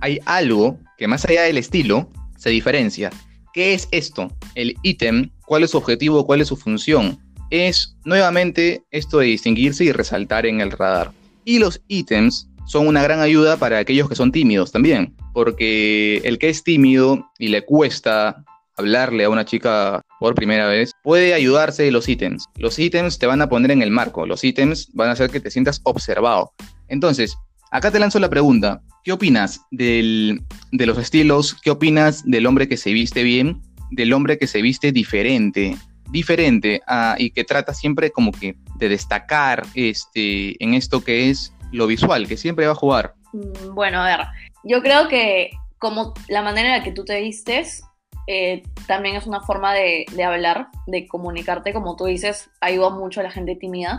Hay 0.00 0.18
algo 0.24 0.78
que 0.98 1.08
más 1.08 1.24
allá 1.24 1.42
del 1.42 1.58
estilo 1.58 2.10
se 2.36 2.50
diferencia. 2.50 3.10
¿Qué 3.52 3.74
es 3.74 3.88
esto? 3.90 4.28
El 4.54 4.76
ítem, 4.82 5.30
¿cuál 5.46 5.62
es 5.62 5.70
su 5.70 5.78
objetivo? 5.78 6.26
¿Cuál 6.26 6.40
es 6.40 6.48
su 6.48 6.56
función? 6.56 7.18
Es 7.50 7.96
nuevamente 8.04 8.82
esto 8.90 9.18
de 9.18 9.26
distinguirse 9.26 9.84
y 9.84 9.92
resaltar 9.92 10.46
en 10.46 10.60
el 10.60 10.70
radar. 10.70 11.12
Y 11.44 11.58
los 11.58 11.82
ítems 11.88 12.48
son 12.66 12.86
una 12.86 13.02
gran 13.02 13.20
ayuda 13.20 13.58
para 13.58 13.78
aquellos 13.78 14.08
que 14.08 14.14
son 14.14 14.32
tímidos 14.32 14.72
también, 14.72 15.14
porque 15.32 16.18
el 16.24 16.38
que 16.38 16.48
es 16.48 16.62
tímido 16.62 17.30
y 17.38 17.48
le 17.48 17.64
cuesta 17.64 18.44
hablarle 18.76 19.24
a 19.24 19.30
una 19.30 19.44
chica 19.44 20.02
por 20.18 20.34
primera 20.34 20.66
vez, 20.66 20.92
puede 21.02 21.34
ayudarse 21.34 21.82
de 21.82 21.90
los 21.90 22.08
ítems. 22.08 22.46
Los 22.56 22.78
ítems 22.78 23.18
te 23.18 23.26
van 23.26 23.42
a 23.42 23.48
poner 23.48 23.70
en 23.70 23.82
el 23.82 23.90
marco, 23.90 24.26
los 24.26 24.44
ítems 24.44 24.90
van 24.94 25.08
a 25.08 25.12
hacer 25.12 25.30
que 25.30 25.40
te 25.40 25.50
sientas 25.50 25.80
observado. 25.84 26.52
Entonces, 26.88 27.36
acá 27.70 27.90
te 27.90 27.98
lanzo 27.98 28.18
la 28.18 28.30
pregunta, 28.30 28.82
¿qué 29.04 29.12
opinas 29.12 29.60
del, 29.70 30.42
de 30.70 30.86
los 30.86 30.98
estilos? 30.98 31.54
¿Qué 31.62 31.70
opinas 31.70 32.22
del 32.24 32.46
hombre 32.46 32.68
que 32.68 32.76
se 32.76 32.92
viste 32.92 33.22
bien? 33.22 33.60
Del 33.90 34.12
hombre 34.12 34.38
que 34.38 34.46
se 34.46 34.62
viste 34.62 34.92
diferente, 34.92 35.76
diferente 36.10 36.80
y 37.18 37.30
que 37.30 37.44
trata 37.44 37.74
siempre 37.74 38.10
como 38.10 38.32
que 38.32 38.56
de 38.76 38.88
destacar 38.88 39.66
este, 39.74 40.62
en 40.62 40.74
esto 40.74 41.02
que 41.02 41.30
es 41.30 41.52
lo 41.72 41.86
visual, 41.86 42.26
que 42.26 42.36
siempre 42.36 42.66
va 42.66 42.72
a 42.72 42.76
jugar. 42.76 43.14
Mm, 43.32 43.74
bueno, 43.74 44.02
a 44.02 44.06
ver, 44.06 44.26
yo 44.64 44.82
creo 44.82 45.08
que 45.08 45.50
como 45.78 46.14
la 46.28 46.42
manera 46.42 46.68
en 46.68 46.78
la 46.78 46.84
que 46.84 46.92
tú 46.92 47.04
te 47.04 47.20
vistes 47.20 47.82
eh, 48.26 48.62
también 48.86 49.16
es 49.16 49.26
una 49.26 49.40
forma 49.40 49.74
de, 49.74 50.06
hablar, 50.24 50.68
de 50.86 51.08
comunicarte, 51.08 51.72
como 51.72 51.96
tú 51.96 52.04
dices, 52.04 52.50
ayuda 52.60 52.90
mucho 52.90 53.20
a 53.20 53.24
la 53.24 53.30
gente 53.30 53.56
tímida. 53.56 53.96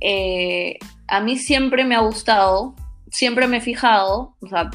Eh, 0.00 0.78
a 1.08 1.20
mí 1.20 1.38
siempre 1.38 1.84
me 1.84 1.96
ha 1.96 2.00
gustado, 2.00 2.74
siempre 3.10 3.46
me 3.46 3.58
he 3.58 3.60
fijado, 3.60 4.36
o 4.40 4.46
sea, 4.46 4.70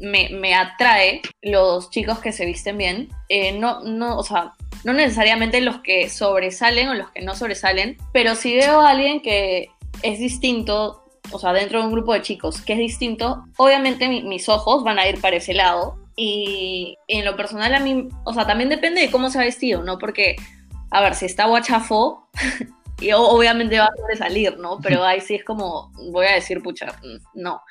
me, 0.00 0.28
me 0.30 0.54
atrae 0.54 1.22
los 1.40 1.90
chicos 1.90 2.18
que 2.18 2.32
se 2.32 2.44
visten 2.44 2.76
bien. 2.76 3.08
Eh, 3.28 3.58
no, 3.58 3.80
no, 3.80 4.18
o 4.18 4.22
sea, 4.22 4.52
no 4.84 4.92
necesariamente 4.92 5.60
los 5.60 5.78
que 5.78 6.10
sobresalen 6.10 6.88
o 6.88 6.94
los 6.94 7.10
que 7.10 7.22
no 7.22 7.34
sobresalen, 7.34 7.96
pero 8.12 8.34
si 8.34 8.54
veo 8.54 8.80
a 8.80 8.90
alguien 8.90 9.22
que 9.22 9.68
es 10.02 10.18
distinto 10.18 11.01
o 11.32 11.38
sea, 11.38 11.52
dentro 11.52 11.80
de 11.80 11.86
un 11.86 11.92
grupo 11.92 12.12
de 12.12 12.22
chicos 12.22 12.60
que 12.60 12.74
es 12.74 12.78
distinto, 12.78 13.44
obviamente 13.56 14.08
mi, 14.08 14.22
mis 14.22 14.48
ojos 14.48 14.84
van 14.84 14.98
a 14.98 15.08
ir 15.08 15.20
para 15.20 15.36
ese 15.36 15.54
lado. 15.54 15.96
Y 16.16 16.96
en 17.08 17.24
lo 17.24 17.36
personal 17.36 17.74
a 17.74 17.80
mí, 17.80 18.08
o 18.24 18.34
sea, 18.34 18.46
también 18.46 18.68
depende 18.68 19.00
de 19.00 19.10
cómo 19.10 19.30
se 19.30 19.38
ha 19.38 19.42
vestido, 19.42 19.82
¿no? 19.82 19.98
Porque, 19.98 20.36
a 20.90 21.00
ver, 21.00 21.14
si 21.14 21.26
está 21.26 21.46
guachafo, 21.46 22.28
y 23.00 23.12
obviamente 23.12 23.78
va 23.78 23.86
a 23.86 23.96
sobresalir, 23.96 24.58
¿no? 24.58 24.78
Pero 24.80 25.04
ahí 25.04 25.20
sí 25.20 25.34
es 25.34 25.44
como, 25.44 25.90
voy 26.12 26.26
a 26.26 26.34
decir, 26.34 26.62
pucha, 26.62 26.94
no. 27.34 27.62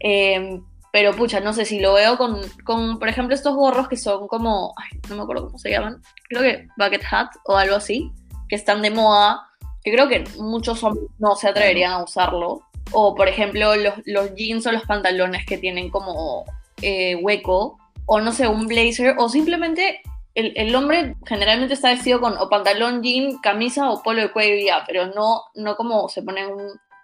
Eh, 0.00 0.60
pero 0.94 1.12
pucha, 1.12 1.40
no 1.40 1.52
sé 1.52 1.64
si 1.64 1.80
lo 1.80 1.94
veo 1.94 2.16
con, 2.16 2.40
con, 2.62 3.00
por 3.00 3.08
ejemplo, 3.08 3.34
estos 3.34 3.56
gorros 3.56 3.88
que 3.88 3.96
son 3.96 4.28
como, 4.28 4.72
ay, 4.76 5.00
no 5.08 5.16
me 5.16 5.22
acuerdo 5.22 5.46
cómo 5.46 5.58
se 5.58 5.70
llaman, 5.70 6.00
creo 6.28 6.42
que 6.42 6.68
bucket 6.76 7.02
hat 7.10 7.30
o 7.46 7.56
algo 7.56 7.74
así, 7.74 8.12
que 8.48 8.54
están 8.54 8.80
de 8.80 8.92
moda, 8.92 9.42
que 9.82 9.90
creo 9.90 10.08
que 10.08 10.22
muchos 10.38 10.84
hombres 10.84 11.06
no 11.18 11.34
se 11.34 11.48
atreverían 11.48 11.90
a 11.90 12.04
usarlo, 12.04 12.62
o 12.92 13.14
por 13.14 13.28
ejemplo 13.28 13.76
los, 13.76 13.94
los 14.04 14.34
jeans 14.34 14.66
o 14.66 14.72
los 14.72 14.82
pantalones 14.82 15.44
que 15.46 15.58
tienen 15.58 15.90
como 15.90 16.44
eh, 16.82 17.16
hueco, 17.16 17.78
o 18.06 18.20
no 18.20 18.32
sé, 18.32 18.48
un 18.48 18.66
blazer, 18.66 19.16
o 19.18 19.28
simplemente 19.28 20.02
el, 20.34 20.52
el, 20.56 20.74
hombre 20.74 21.16
generalmente 21.26 21.74
está 21.74 21.90
vestido 21.90 22.20
con 22.20 22.36
o 22.36 22.48
pantalón, 22.48 23.02
jean, 23.02 23.38
camisa 23.38 23.90
o 23.90 24.02
polo 24.02 24.20
de 24.20 24.32
cuello 24.32 24.66
ya, 24.66 24.84
pero 24.86 25.06
no, 25.06 25.42
no 25.54 25.76
como 25.76 26.08
se 26.08 26.22
ponen 26.22 26.50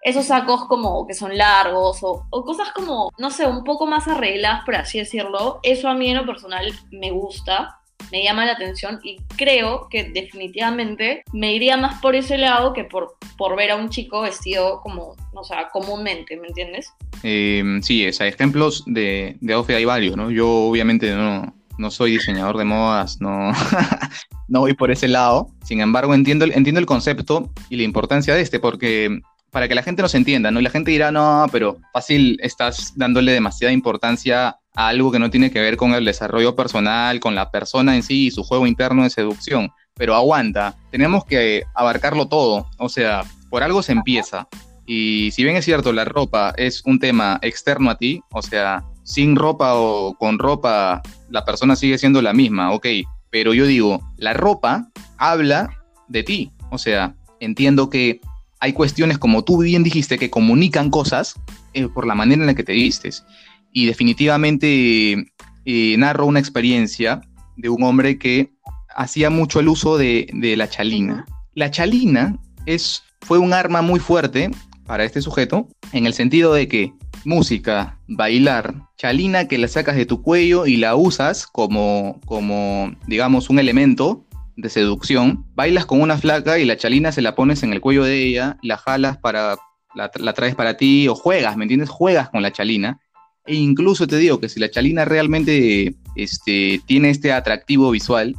esos 0.03 0.27
sacos 0.27 0.67
como 0.67 1.07
que 1.07 1.15
son 1.15 1.37
largos 1.37 2.03
o, 2.03 2.27
o, 2.31 2.45
cosas 2.45 2.73
como, 2.73 3.11
no 3.19 3.31
sé, 3.31 3.47
un 3.47 3.65
poco 3.65 3.87
más 3.87 4.09
arregladas, 4.09 4.65
por 4.65 4.77
así 4.77 4.99
decirlo. 4.99 5.61
Eso 5.63 5.89
a 5.89 5.95
mí 5.95 6.11
en 6.11 6.17
lo 6.17 6.27
personal 6.27 6.73
me 6.91 7.11
gusta 7.11 7.80
me 8.13 8.23
llama 8.23 8.47
la 8.47 8.53
atención 8.53 9.01
y 9.03 9.19
creo 9.37 9.89
que 9.89 10.05
definitivamente 10.05 11.23
me 11.33 11.55
iría 11.55 11.77
más 11.77 12.01
por 12.01 12.15
ese 12.15 12.39
lado 12.39 12.73
que 12.73 12.85
por, 12.85 13.17
por 13.37 13.57
ver 13.57 13.71
a 13.71 13.77
un 13.77 13.89
chico 13.89 14.23
vestido 14.23 14.81
como, 14.83 15.17
o 15.33 15.45
sea, 15.45 15.69
comúnmente, 15.71 16.37
¿me 16.37 16.49
entiendes? 16.49 16.93
Eh, 17.23 17.63
sí, 17.83 18.07
o 18.07 18.25
ejemplos 18.25 18.85
de, 18.87 19.37
de 19.41 19.53
outfit 19.53 19.77
hay 19.77 19.85
varios, 19.85 20.17
¿no? 20.17 20.31
Yo 20.31 20.49
obviamente 20.49 21.15
no, 21.15 21.55
no 21.79 21.91
soy 21.91 22.13
diseñador 22.13 22.59
de 22.59 22.65
modas, 22.65 23.21
no, 23.21 23.53
no 24.49 24.61
voy 24.61 24.75
por 24.75 24.91
ese 24.91 25.09
lado. 25.09 25.49
Sin 25.65 25.81
embargo, 25.81 26.15
entiendo, 26.15 26.45
entiendo 26.45 26.79
el 26.79 26.87
concepto 26.87 27.51
y 27.69 27.77
la 27.77 27.83
importancia 27.83 28.35
de 28.35 28.43
este, 28.43 28.61
porque 28.61 29.21
para 29.51 29.67
que 29.67 29.75
la 29.75 29.83
gente 29.83 30.03
nos 30.03 30.15
entienda, 30.15 30.51
¿no? 30.51 30.61
Y 30.61 30.63
la 30.63 30.71
gente 30.71 30.91
dirá, 30.91 31.11
no, 31.11 31.47
pero 31.51 31.79
fácil, 31.93 32.39
estás 32.43 32.93
dándole 32.97 33.33
demasiada 33.33 33.73
importancia 33.73 34.57
algo 34.75 35.11
que 35.11 35.19
no 35.19 35.31
tiene 35.31 35.51
que 35.51 35.61
ver 35.61 35.77
con 35.77 35.95
el 35.95 36.05
desarrollo 36.05 36.55
personal, 36.55 37.21
con 37.21 37.35
la 37.35 37.51
persona 37.51 37.97
en 37.97 38.03
sí 38.03 38.27
y 38.27 38.31
su 38.31 38.45
juego 38.45 38.67
interno 38.67 39.03
de 39.03 39.11
seducción. 39.11 39.71
Pero 39.95 40.15
aguanta, 40.15 40.77
tenemos 40.91 41.25
que 41.25 41.65
abarcarlo 41.75 42.29
todo, 42.29 42.67
o 42.79 42.89
sea, 42.89 43.25
por 43.51 43.63
algo 43.63 43.83
se 43.83 43.93
empieza. 43.93 44.49
Y 44.87 45.31
si 45.33 45.45
bien 45.45 45.57
es 45.57 45.65
cierto, 45.65 45.93
la 45.93 46.05
ropa 46.05 46.53
es 46.57 46.83
un 46.85 46.99
tema 46.99 47.39
externo 47.43 47.91
a 47.91 47.97
ti, 47.97 48.23
o 48.33 48.43
sea, 48.43 48.85
sin 49.05 49.37
ropa 49.37 49.75
o 49.75 50.15
con 50.15 50.39
ropa, 50.39 51.03
la 51.29 51.45
persona 51.45 51.77
sigue 51.77 51.99
siendo 51.99 52.23
la 52.23 52.33
misma, 52.33 52.73
ok, 52.73 52.87
pero 53.31 53.55
yo 53.55 53.67
digo, 53.67 54.01
la 54.17 54.33
ropa 54.33 54.89
habla 55.19 55.71
de 56.09 56.23
ti, 56.23 56.53
o 56.71 56.79
sea, 56.79 57.15
entiendo 57.41 57.91
que 57.91 58.21
hay 58.61 58.73
cuestiones, 58.73 59.19
como 59.19 59.43
tú 59.43 59.59
bien 59.59 59.83
dijiste, 59.83 60.19
que 60.19 60.31
comunican 60.31 60.91
cosas 60.91 61.35
eh, 61.73 61.89
por 61.89 62.07
la 62.07 62.15
manera 62.15 62.43
en 62.43 62.47
la 62.47 62.55
que 62.55 62.63
te 62.63 62.73
vistes. 62.73 63.25
Y 63.73 63.87
definitivamente 63.87 65.33
eh, 65.65 65.97
narro 65.99 66.27
una 66.27 66.41
experiencia 66.41 67.21
de 67.57 67.69
un 67.69 67.83
hombre 67.83 68.19
que 68.19 68.53
hacía 68.95 69.31
mucho 69.31 69.61
el 69.61 69.69
uso 69.69 69.97
de, 69.97 70.29
la 70.57 70.69
chalina. 70.69 71.25
La 71.55 71.71
chalina 71.71 72.37
es, 72.67 73.03
fue 73.21 73.39
un 73.39 73.53
arma 73.53 73.83
muy 73.83 74.01
fuerte 74.01 74.51
para 74.87 75.05
este 75.05 75.23
sujeto, 75.23 75.69
en 75.93 76.07
el 76.07 76.15
sentido 76.15 76.53
de 76.53 76.67
que 76.67 76.93
música, 77.25 77.99
bailar, 78.09 78.75
chalina 78.97 79.47
que 79.47 79.59
la 79.59 79.69
sacas 79.69 79.95
de 79.95 80.07
tu 80.07 80.23
cuello 80.23 80.67
y 80.67 80.77
la 80.77 80.97
usas 80.97 81.47
como, 81.47 82.21
como 82.27 82.93
digamos, 83.07 83.51
un 83.51 83.59
elemento 83.59 84.27
de 84.57 84.69
seducción, 84.69 85.47
bailas 85.55 85.87
con 85.87 86.01
una 86.01 86.19
flaca 86.19 86.59
y 86.59 86.65
la 86.65 86.77
chalina 86.77 87.13
se 87.13 87.23
la 87.23 87.35
pones 87.35 87.63
en 87.63 87.73
el 87.73 87.81
cuello 87.81 88.05
de 88.05 88.25
ella, 88.25 88.59
la 88.63 88.77
jalas 88.77 89.19
para, 89.19 89.57
la, 89.95 90.33
traes 90.35 90.55
para 90.55 90.77
ti 90.77 91.09
o 91.09 91.15
juegas, 91.15 91.57
¿me 91.57 91.65
entiendes? 91.65 91.89
Juegas 91.89 92.31
con 92.31 92.43
la 92.43 92.53
chalina. 92.53 93.01
E 93.47 93.55
incluso 93.55 94.07
te 94.07 94.17
digo 94.17 94.41
que 94.41 94.49
si 94.49 94.61
la 94.61 94.71
chalina 94.71 95.05
realmente 95.05 95.95
este, 96.17 96.81
tiene 96.87 97.11
este 97.11 97.33
atractivo 97.33 97.91
visual, 97.91 98.35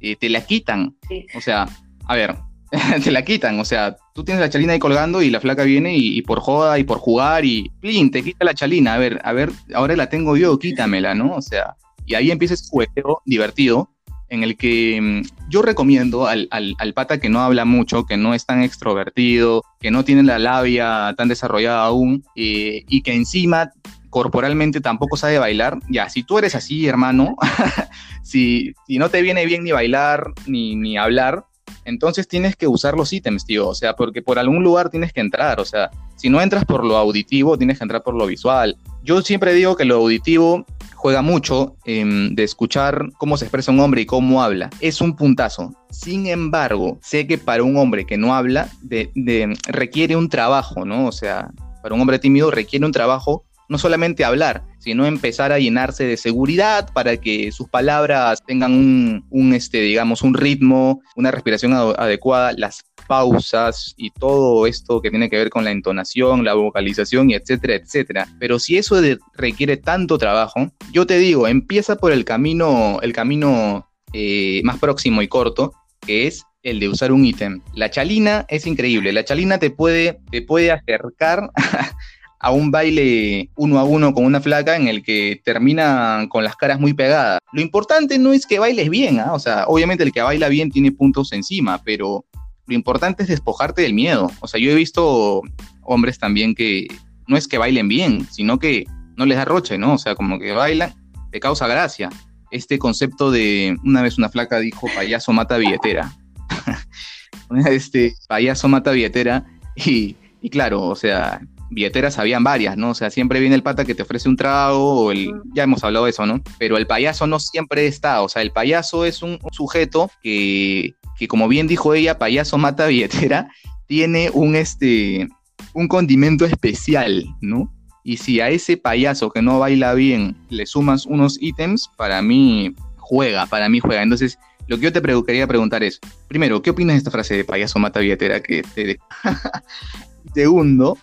eh, 0.00 0.16
te 0.16 0.28
la 0.28 0.44
quitan. 0.44 0.96
O 1.34 1.40
sea, 1.40 1.68
a 2.06 2.16
ver, 2.16 2.36
te 3.04 3.10
la 3.10 3.24
quitan. 3.24 3.58
O 3.60 3.64
sea, 3.64 3.96
tú 4.14 4.24
tienes 4.24 4.40
la 4.40 4.50
chalina 4.50 4.72
ahí 4.72 4.78
colgando 4.78 5.22
y 5.22 5.30
la 5.30 5.40
flaca 5.40 5.64
viene 5.64 5.96
y, 5.96 6.22
por 6.22 6.40
joda 6.40 6.78
y 6.78 6.84
por 6.84 6.98
jugar 6.98 7.44
y 7.44 7.70
¡plin! 7.80 8.10
te 8.10 8.22
quita 8.22 8.44
la 8.44 8.54
chalina. 8.54 8.94
A 8.94 8.98
ver, 8.98 9.20
a 9.24 9.32
ver, 9.32 9.52
ahora 9.74 9.96
la 9.96 10.08
tengo 10.08 10.36
yo, 10.36 10.58
quítamela, 10.58 11.14
¿no? 11.14 11.34
O 11.34 11.42
sea, 11.42 11.76
y 12.06 12.14
ahí 12.14 12.30
empieza 12.30 12.54
ese 12.54 12.68
juego 12.68 13.22
divertido 13.24 13.90
en 14.28 14.42
el 14.42 14.56
que 14.56 15.00
mm, 15.00 15.48
yo 15.50 15.62
recomiendo 15.62 16.26
al, 16.26 16.48
pata 16.94 17.18
que 17.18 17.28
no 17.28 17.40
habla 17.40 17.64
mucho, 17.64 18.04
que 18.04 18.16
no 18.16 18.34
es 18.34 18.46
tan 18.46 18.62
extrovertido, 18.62 19.62
que 19.80 19.90
no 19.90 20.04
tiene 20.04 20.22
la 20.22 20.38
labia 20.38 21.14
tan 21.16 21.28
desarrollada 21.28 21.84
aún 21.84 22.24
eh, 22.34 22.84
y 22.88 23.02
que 23.02 23.14
encima 23.14 23.70
corporalmente 24.16 24.80
tampoco 24.80 25.18
sabe 25.18 25.38
bailar, 25.38 25.78
ya, 25.90 26.08
si 26.08 26.22
tú 26.22 26.38
eres 26.38 26.54
así, 26.54 26.86
hermano, 26.86 27.36
si, 28.22 28.72
si, 28.86 28.96
no 28.96 29.10
te 29.10 29.20
viene 29.20 29.44
bien 29.44 29.62
ni 29.62 29.72
bailar 29.72 30.32
ni, 30.46 30.74
ni 30.74 30.96
hablar, 30.96 31.44
entonces 31.84 32.26
tienes 32.26 32.56
que 32.56 32.66
usar 32.66 32.96
los 32.96 33.12
ítems, 33.12 33.44
tío, 33.44 33.68
o 33.68 33.74
sea, 33.74 33.94
porque 33.94 34.22
por 34.22 34.38
algún 34.38 34.64
lugar 34.64 34.88
tienes 34.88 35.12
que 35.12 35.20
entrar, 35.20 35.60
o 35.60 35.66
sea, 35.66 35.90
si 36.14 36.30
no 36.30 36.40
entras 36.40 36.64
por 36.64 36.82
lo 36.82 36.96
auditivo, 36.96 37.58
tienes 37.58 37.76
que 37.76 37.84
entrar 37.84 38.02
por 38.02 38.14
lo 38.14 38.26
visual. 38.26 38.78
Yo 39.02 39.20
siempre 39.20 39.52
digo 39.52 39.76
que 39.76 39.84
lo 39.84 39.96
auditivo 39.96 40.64
juega 40.94 41.20
mucho 41.20 41.76
de 41.84 42.42
escuchar 42.42 43.10
cómo 43.18 43.36
se 43.36 43.44
expresa 43.44 43.70
un 43.70 43.80
hombre 43.80 44.00
y 44.00 44.06
cómo 44.06 44.42
habla. 44.42 44.70
Es 44.80 45.02
un 45.02 45.14
puntazo. 45.14 45.74
Sin 45.90 46.26
embargo, 46.26 46.98
sé 47.02 47.26
que 47.26 47.36
para 47.36 47.62
un 47.64 47.76
hombre 47.76 48.06
que 48.06 48.16
no 48.16 48.34
habla, 48.34 48.70
de, 48.80 49.54
requiere 49.68 50.16
un 50.16 50.30
trabajo, 50.30 50.86
¿no? 50.86 51.06
O 51.06 51.12
sea, 51.12 51.50
para 51.82 51.94
un 51.94 52.00
hombre 52.00 52.18
tímido 52.18 52.50
requiere 52.50 52.86
un 52.86 52.92
trabajo 52.92 53.44
no 53.68 53.78
solamente 53.78 54.24
hablar, 54.24 54.64
sino 54.78 55.06
empezar 55.06 55.52
a 55.52 55.58
llenarse 55.58 56.04
de 56.04 56.16
seguridad 56.16 56.88
para 56.92 57.16
que 57.16 57.50
sus 57.52 57.68
palabras 57.68 58.42
tengan 58.46 59.24
un, 59.30 59.54
este, 59.54 59.80
digamos, 59.80 60.22
un 60.22 60.34
ritmo, 60.34 61.02
una 61.16 61.30
respiración 61.30 61.72
adecuada, 61.72 62.52
las 62.52 62.84
pausas 63.06 63.94
y 63.96 64.10
todo 64.10 64.66
esto 64.66 65.00
que 65.00 65.10
tiene 65.10 65.30
que 65.30 65.36
ver 65.36 65.50
con 65.50 65.64
la 65.64 65.70
entonación, 65.70 66.44
la 66.44 66.54
vocalización 66.54 67.30
y 67.30 67.34
etcétera, 67.34 67.74
etcétera. 67.74 68.28
Pero 68.38 68.58
si 68.58 68.78
eso 68.78 69.00
requiere 69.34 69.76
tanto 69.76 70.18
trabajo, 70.18 70.70
yo 70.92 71.06
te 71.06 71.18
digo, 71.18 71.48
empieza 71.48 71.96
por 71.96 72.12
el 72.12 72.24
camino, 72.24 72.98
el 73.02 73.12
camino 73.12 73.88
eh, 74.12 74.60
más 74.64 74.78
próximo 74.78 75.22
y 75.22 75.28
corto, 75.28 75.72
que 76.00 76.26
es 76.26 76.44
el 76.62 76.80
de 76.80 76.88
usar 76.88 77.12
un 77.12 77.24
ítem. 77.24 77.60
La 77.74 77.90
chalina 77.90 78.44
es 78.48 78.66
increíble. 78.66 79.12
La 79.12 79.24
chalina 79.24 79.58
te 79.58 79.70
puede, 79.70 80.20
te 80.30 80.42
puede 80.42 80.72
acercar 80.72 81.50
a 82.38 82.50
un 82.50 82.70
baile 82.70 83.50
uno 83.56 83.78
a 83.78 83.84
uno 83.84 84.12
con 84.12 84.24
una 84.24 84.40
flaca 84.40 84.76
en 84.76 84.88
el 84.88 85.02
que 85.02 85.40
termina 85.44 86.26
con 86.28 86.44
las 86.44 86.56
caras 86.56 86.78
muy 86.78 86.92
pegadas. 86.92 87.40
Lo 87.52 87.60
importante 87.60 88.18
no 88.18 88.32
es 88.32 88.46
que 88.46 88.58
bailes 88.58 88.90
bien, 88.90 89.20
¿ah? 89.20 89.32
o 89.32 89.38
sea, 89.38 89.64
obviamente 89.66 90.04
el 90.04 90.12
que 90.12 90.22
baila 90.22 90.48
bien 90.48 90.70
tiene 90.70 90.92
puntos 90.92 91.32
encima, 91.32 91.82
pero 91.82 92.26
lo 92.66 92.74
importante 92.74 93.22
es 93.22 93.28
despojarte 93.28 93.82
del 93.82 93.94
miedo. 93.94 94.30
O 94.40 94.48
sea, 94.48 94.60
yo 94.60 94.70
he 94.70 94.74
visto 94.74 95.42
hombres 95.82 96.18
también 96.18 96.54
que 96.54 96.86
no 97.26 97.36
es 97.36 97.48
que 97.48 97.58
bailen 97.58 97.88
bien, 97.88 98.26
sino 98.30 98.58
que 98.58 98.84
no 99.16 99.24
les 99.24 99.38
da 99.38 99.44
roche, 99.44 99.78
¿no? 99.78 99.94
O 99.94 99.98
sea, 99.98 100.14
como 100.14 100.38
que 100.38 100.52
bailan, 100.52 100.94
te 101.30 101.40
causa 101.40 101.66
gracia. 101.66 102.10
Este 102.50 102.78
concepto 102.78 103.30
de, 103.30 103.76
una 103.84 104.02
vez 104.02 104.18
una 104.18 104.28
flaca 104.28 104.58
dijo, 104.58 104.88
payaso 104.94 105.32
mata 105.32 105.56
billetera. 105.56 106.12
este, 107.66 108.14
payaso 108.28 108.68
mata 108.68 108.90
billetera 108.90 109.46
y, 109.74 110.16
y 110.40 110.50
claro, 110.50 110.82
o 110.82 110.96
sea, 110.96 111.40
billeteras 111.70 112.18
habían 112.18 112.44
varias, 112.44 112.76
¿no? 112.76 112.90
O 112.90 112.94
sea, 112.94 113.10
siempre 113.10 113.40
viene 113.40 113.54
el 113.54 113.62
pata 113.62 113.84
que 113.84 113.94
te 113.94 114.02
ofrece 114.02 114.28
un 114.28 114.36
trago, 114.36 115.04
o 115.04 115.12
el, 115.12 115.32
ya 115.54 115.64
hemos 115.64 115.82
hablado 115.84 116.04
de 116.04 116.10
eso, 116.10 116.26
¿no? 116.26 116.42
Pero 116.58 116.76
el 116.76 116.86
payaso 116.86 117.26
no 117.26 117.38
siempre 117.40 117.86
está, 117.86 118.22
o 118.22 118.28
sea, 118.28 118.42
el 118.42 118.52
payaso 118.52 119.04
es 119.04 119.22
un, 119.22 119.38
sujeto 119.52 120.10
que, 120.22 120.94
que, 121.18 121.28
como 121.28 121.48
bien 121.48 121.66
dijo 121.66 121.94
ella, 121.94 122.18
payaso 122.18 122.58
mata 122.58 122.86
billetera, 122.86 123.48
tiene 123.86 124.30
un, 124.32 124.56
este, 124.56 125.28
un 125.74 125.88
condimento 125.88 126.44
especial, 126.44 127.24
¿no? 127.40 127.72
Y 128.02 128.18
si 128.18 128.40
a 128.40 128.50
ese 128.50 128.76
payaso 128.76 129.30
que 129.30 129.42
no 129.42 129.58
baila 129.58 129.92
bien 129.94 130.36
le 130.48 130.64
sumas 130.66 131.06
unos 131.06 131.38
ítems, 131.40 131.90
para 131.96 132.22
mí 132.22 132.72
juega, 132.98 133.46
para 133.46 133.68
mí 133.68 133.80
juega. 133.80 134.02
Entonces, 134.02 134.38
lo 134.68 134.76
que 134.76 134.84
yo 134.84 134.92
te 134.92 135.02
quería 135.02 135.46
preguntar 135.46 135.82
es, 135.82 136.00
primero, 136.28 136.62
¿qué 136.62 136.70
opinas 136.70 136.94
de 136.94 136.98
esta 136.98 137.10
frase 137.10 137.36
de 137.36 137.44
payaso 137.44 137.78
mata 137.78 138.00
billetera 138.00 138.40
que 138.40 138.62
te... 138.62 138.98
Segundo, 140.34 140.98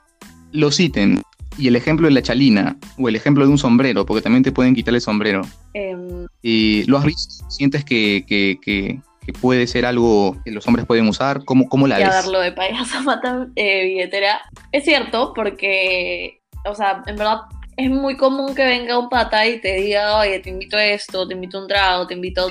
los 0.53 0.79
ítems 0.79 1.21
y 1.57 1.67
el 1.67 1.75
ejemplo 1.75 2.07
de 2.07 2.13
la 2.13 2.21
chalina 2.21 2.77
o 2.97 3.09
el 3.09 3.15
ejemplo 3.15 3.45
de 3.45 3.51
un 3.51 3.57
sombrero, 3.57 4.05
porque 4.05 4.21
también 4.21 4.43
te 4.43 4.51
pueden 4.51 4.73
quitar 4.73 4.93
el 4.93 5.01
sombrero. 5.01 5.41
Em, 5.73 6.25
y 6.41 6.83
¿Lo 6.85 6.97
has 6.97 7.05
visto? 7.05 7.49
¿Sientes 7.49 7.83
que, 7.85 8.25
que, 8.27 8.99
puede 9.39 9.67
ser 9.67 9.85
algo 9.85 10.37
que 10.43 10.51
los 10.51 10.67
hombres 10.67 10.85
pueden 10.85 11.07
usar? 11.07 11.45
¿Cómo, 11.45 11.69
cómo 11.69 11.87
la 11.87 11.97
ves? 11.97 12.27
lo 12.27 12.39
de 12.39 12.51
payaso 12.51 13.01
mata 13.03 13.47
eh, 13.55 13.85
billetera. 13.85 14.41
Es 14.71 14.83
cierto, 14.83 15.33
porque, 15.33 16.41
o 16.65 16.75
sea, 16.75 17.03
en 17.05 17.15
verdad 17.15 17.41
es 17.77 17.89
muy 17.89 18.17
común 18.17 18.53
que 18.53 18.65
venga 18.65 18.99
un 18.99 19.09
pata 19.09 19.47
y 19.47 19.59
te 19.59 19.75
diga, 19.75 20.17
oye, 20.17 20.39
te 20.39 20.49
invito 20.49 20.77
a 20.77 20.85
esto, 20.85 21.27
te 21.27 21.33
invito 21.33 21.57
a 21.57 21.61
un 21.61 21.67
trago, 21.67 22.07
te 22.07 22.13
invito, 22.13 22.47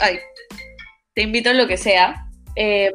ay, 0.00 0.18
te 1.14 1.22
invito 1.22 1.50
a 1.50 1.54
lo 1.54 1.66
que 1.66 1.76
sea. 1.76 2.26
Em, 2.56 2.92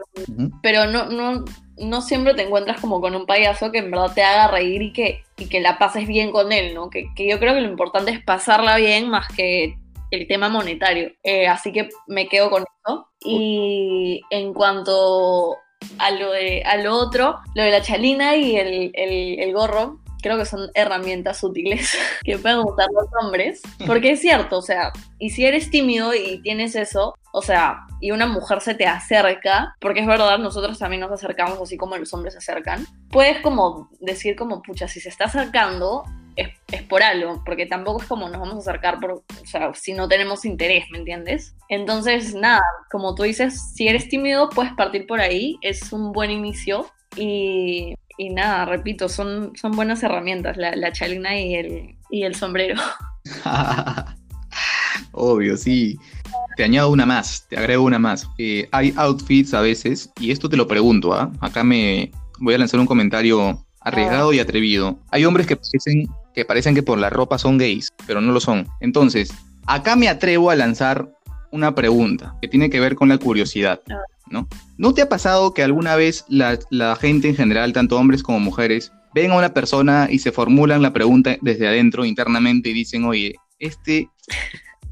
pero 0.61 0.85
no, 0.85 1.09
no, 1.09 1.43
no 1.79 2.01
siempre 2.01 2.33
te 2.33 2.43
encuentras 2.43 2.79
como 2.79 3.01
con 3.01 3.15
un 3.15 3.25
payaso 3.25 3.71
que 3.71 3.79
en 3.79 3.91
verdad 3.91 4.13
te 4.13 4.23
haga 4.23 4.47
reír 4.47 4.81
y 4.81 4.93
que, 4.93 5.23
y 5.37 5.47
que 5.47 5.59
la 5.61 5.77
pases 5.77 6.07
bien 6.07 6.31
con 6.31 6.51
él, 6.51 6.73
¿no? 6.73 6.89
Que, 6.89 7.07
yo 7.17 7.39
creo 7.39 7.53
que 7.53 7.61
lo 7.61 7.69
importante 7.69 8.11
es 8.11 8.23
pasarla 8.23 8.77
bien 8.77 9.09
más 9.09 9.27
que 9.35 9.77
el 10.11 10.27
tema 10.27 10.49
monetario. 10.49 11.11
Eh, 11.23 11.47
así 11.47 11.71
que 11.71 11.89
me 12.07 12.27
quedo 12.27 12.49
con 12.49 12.63
eso. 12.63 13.07
Y 13.23 14.21
en 14.29 14.53
cuanto 14.53 15.57
a 15.97 16.11
lo, 16.11 16.31
de, 16.31 16.63
lo 16.83 16.95
otro, 16.95 17.39
lo 17.55 17.63
de 17.63 17.71
la 17.71 17.81
chalina 17.81 18.35
y 18.35 18.55
el, 18.55 18.91
el 18.93 19.53
gorro, 19.53 19.99
creo 20.21 20.37
que 20.37 20.45
son 20.45 20.69
herramientas 20.73 21.43
útiles 21.43 21.91
que 22.23 22.37
pueden 22.37 22.59
usar 22.59 22.87
los 22.93 23.07
hombres. 23.21 23.61
Porque 23.85 24.11
es 24.11 24.21
cierto, 24.21 24.57
o 24.57 24.61
sea, 24.61 24.91
y 25.17 25.29
si 25.29 25.45
eres 25.45 25.69
tímido 25.69 26.13
y 26.13 26.41
tienes 26.41 26.75
eso, 26.75 27.15
o 27.31 27.41
sea, 27.41 27.85
y 28.01 28.11
una 28.11 28.25
mujer 28.25 28.61
se 28.61 28.75
te 28.75 28.85
acerca, 28.85 29.75
porque 29.79 29.99
es 29.99 30.07
verdad, 30.07 30.39
nosotros 30.39 30.79
también 30.79 31.01
nos 31.01 31.11
acercamos 31.11 31.59
así 31.61 31.77
como 31.77 31.97
los 31.97 32.13
hombres 32.13 32.33
se 32.33 32.39
acercan, 32.39 32.85
puedes 33.11 33.39
como 33.41 33.89
decir 33.99 34.35
como, 34.35 34.61
pucha, 34.61 34.87
si 34.87 34.99
se 34.99 35.09
está 35.09 35.25
acercando, 35.25 36.03
es, 36.35 36.49
es, 36.71 36.83
por 36.83 37.03
algo, 37.03 37.43
porque 37.45 37.65
tampoco 37.65 38.01
es 38.01 38.07
como 38.07 38.29
nos 38.29 38.39
vamos 38.39 38.55
a 38.55 38.69
acercar 38.71 38.99
por, 38.99 39.11
o 39.11 39.23
sea, 39.45 39.73
si 39.73 39.93
no 39.93 40.07
tenemos 40.07 40.45
interés, 40.45 40.85
¿me 40.91 40.99
entiendes? 40.99 41.55
Entonces, 41.67 42.33
nada, 42.33 42.63
como 42.89 43.13
tú 43.13 43.23
dices, 43.23 43.73
si 43.75 43.87
eres 43.87 44.07
tímido, 44.07 44.49
puedes 44.49 44.73
partir 44.73 45.05
por 45.05 45.19
ahí, 45.19 45.57
es 45.61 45.91
un 45.91 46.13
buen 46.13 46.31
inicio 46.31 46.89
y 47.15 47.95
y 48.19 48.29
nada, 48.29 48.65
repito, 48.65 49.07
son, 49.07 49.53
son 49.55 49.71
buenas 49.71 50.03
herramientas, 50.03 50.57
la, 50.57 50.91
chalina 50.91 51.39
y 51.39 51.55
el, 51.55 51.95
y 52.11 52.23
el 52.23 52.35
sombrero. 52.35 52.75
Obvio, 55.13 55.55
sí. 55.55 55.97
Te 56.57 56.65
añado 56.65 56.91
una 56.91 57.05
más, 57.05 57.47
te 57.47 57.57
agrego 57.57 57.83
una 57.83 57.97
más. 57.97 58.27
Eh, 58.37 58.67
hay 58.73 58.93
outfits 58.97 59.53
a 59.53 59.61
veces, 59.61 60.11
y 60.19 60.31
esto 60.31 60.49
te 60.49 60.57
lo 60.57 60.67
pregunto, 60.67 61.13
¿ah? 61.13 61.31
acá 61.39 61.63
me 61.63 62.11
voy 62.39 62.55
a 62.55 62.57
lanzar 62.57 62.81
un 62.81 62.85
comentario 62.85 63.65
arriesgado 63.79 64.33
y 64.33 64.39
atrevido. 64.39 64.99
Hay 65.11 65.23
hombres 65.23 65.47
que 65.47 65.55
parecen, 65.55 66.09
que 66.35 66.43
parecen 66.43 66.75
que 66.75 66.83
por 66.83 66.99
la 66.99 67.09
ropa 67.09 67.37
son 67.37 67.57
gays, 67.57 67.93
pero 68.05 68.19
no 68.19 68.33
lo 68.33 68.41
son. 68.41 68.67
Entonces, 68.81 69.31
acá 69.65 69.95
me 69.95 70.09
atrevo 70.09 70.49
a 70.49 70.57
lanzar 70.57 71.09
una 71.51 71.73
pregunta 71.73 72.35
que 72.41 72.49
tiene 72.49 72.69
que 72.69 72.81
ver 72.81 72.95
con 72.95 73.07
la 73.07 73.17
curiosidad. 73.17 73.79
¿No? 74.31 74.47
¿No 74.77 74.93
te 74.93 75.01
ha 75.01 75.09
pasado 75.09 75.53
que 75.53 75.63
alguna 75.63 75.95
vez 75.95 76.25
la, 76.29 76.57
gente 76.99 77.29
en 77.29 77.35
general, 77.35 77.73
tanto 77.73 77.97
hombres 77.97 78.23
como 78.23 78.39
mujeres, 78.39 78.91
ven 79.13 79.31
a 79.31 79.37
una 79.37 79.53
persona 79.53 80.07
y 80.09 80.19
se 80.19 80.31
formulan 80.31 80.81
la 80.81 80.93
pregunta 80.93 81.37
desde 81.41 81.67
adentro 81.67 82.05
internamente 82.05 82.69
y 82.69 82.73
dicen, 82.73 83.05
oye, 83.05 83.35
este 83.59 84.09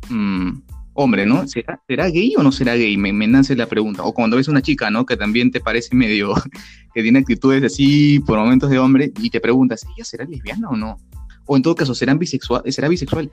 mm, 0.09 0.61
hombre, 0.93 1.25
¿no? 1.25 1.47
¿Será, 1.47 1.79
gay 2.09 2.33
o 2.37 2.43
no 2.43 2.51
será 2.51 2.75
gay? 2.75 2.97
Me, 2.97 3.13
me, 3.13 3.27
nace 3.27 3.55
la 3.55 3.67
pregunta. 3.67 4.03
O 4.03 4.13
cuando 4.13 4.37
ves 4.37 4.47
una 4.47 4.61
chica, 4.61 4.89
¿no? 4.89 5.05
Que 5.05 5.15
también 5.15 5.51
te 5.51 5.59
parece 5.59 5.95
medio, 5.95 6.33
que 6.93 7.03
tiene 7.03 7.19
actitudes 7.19 7.63
así 7.63 8.19
por 8.19 8.39
momentos 8.39 8.69
de 8.69 8.79
hombre 8.79 9.11
y 9.21 9.29
te 9.29 9.39
preguntas, 9.39 9.85
¿ella 9.95 10.03
será 10.03 10.25
lesbiana 10.25 10.69
o 10.69 10.75
no? 10.75 10.97
O 11.45 11.55
en 11.55 11.63
todo 11.63 11.75
caso, 11.75 11.95
¿será 11.95 12.13
bisexual? 12.13 12.63
¿Será 12.67 12.89
bisexual? 12.89 13.31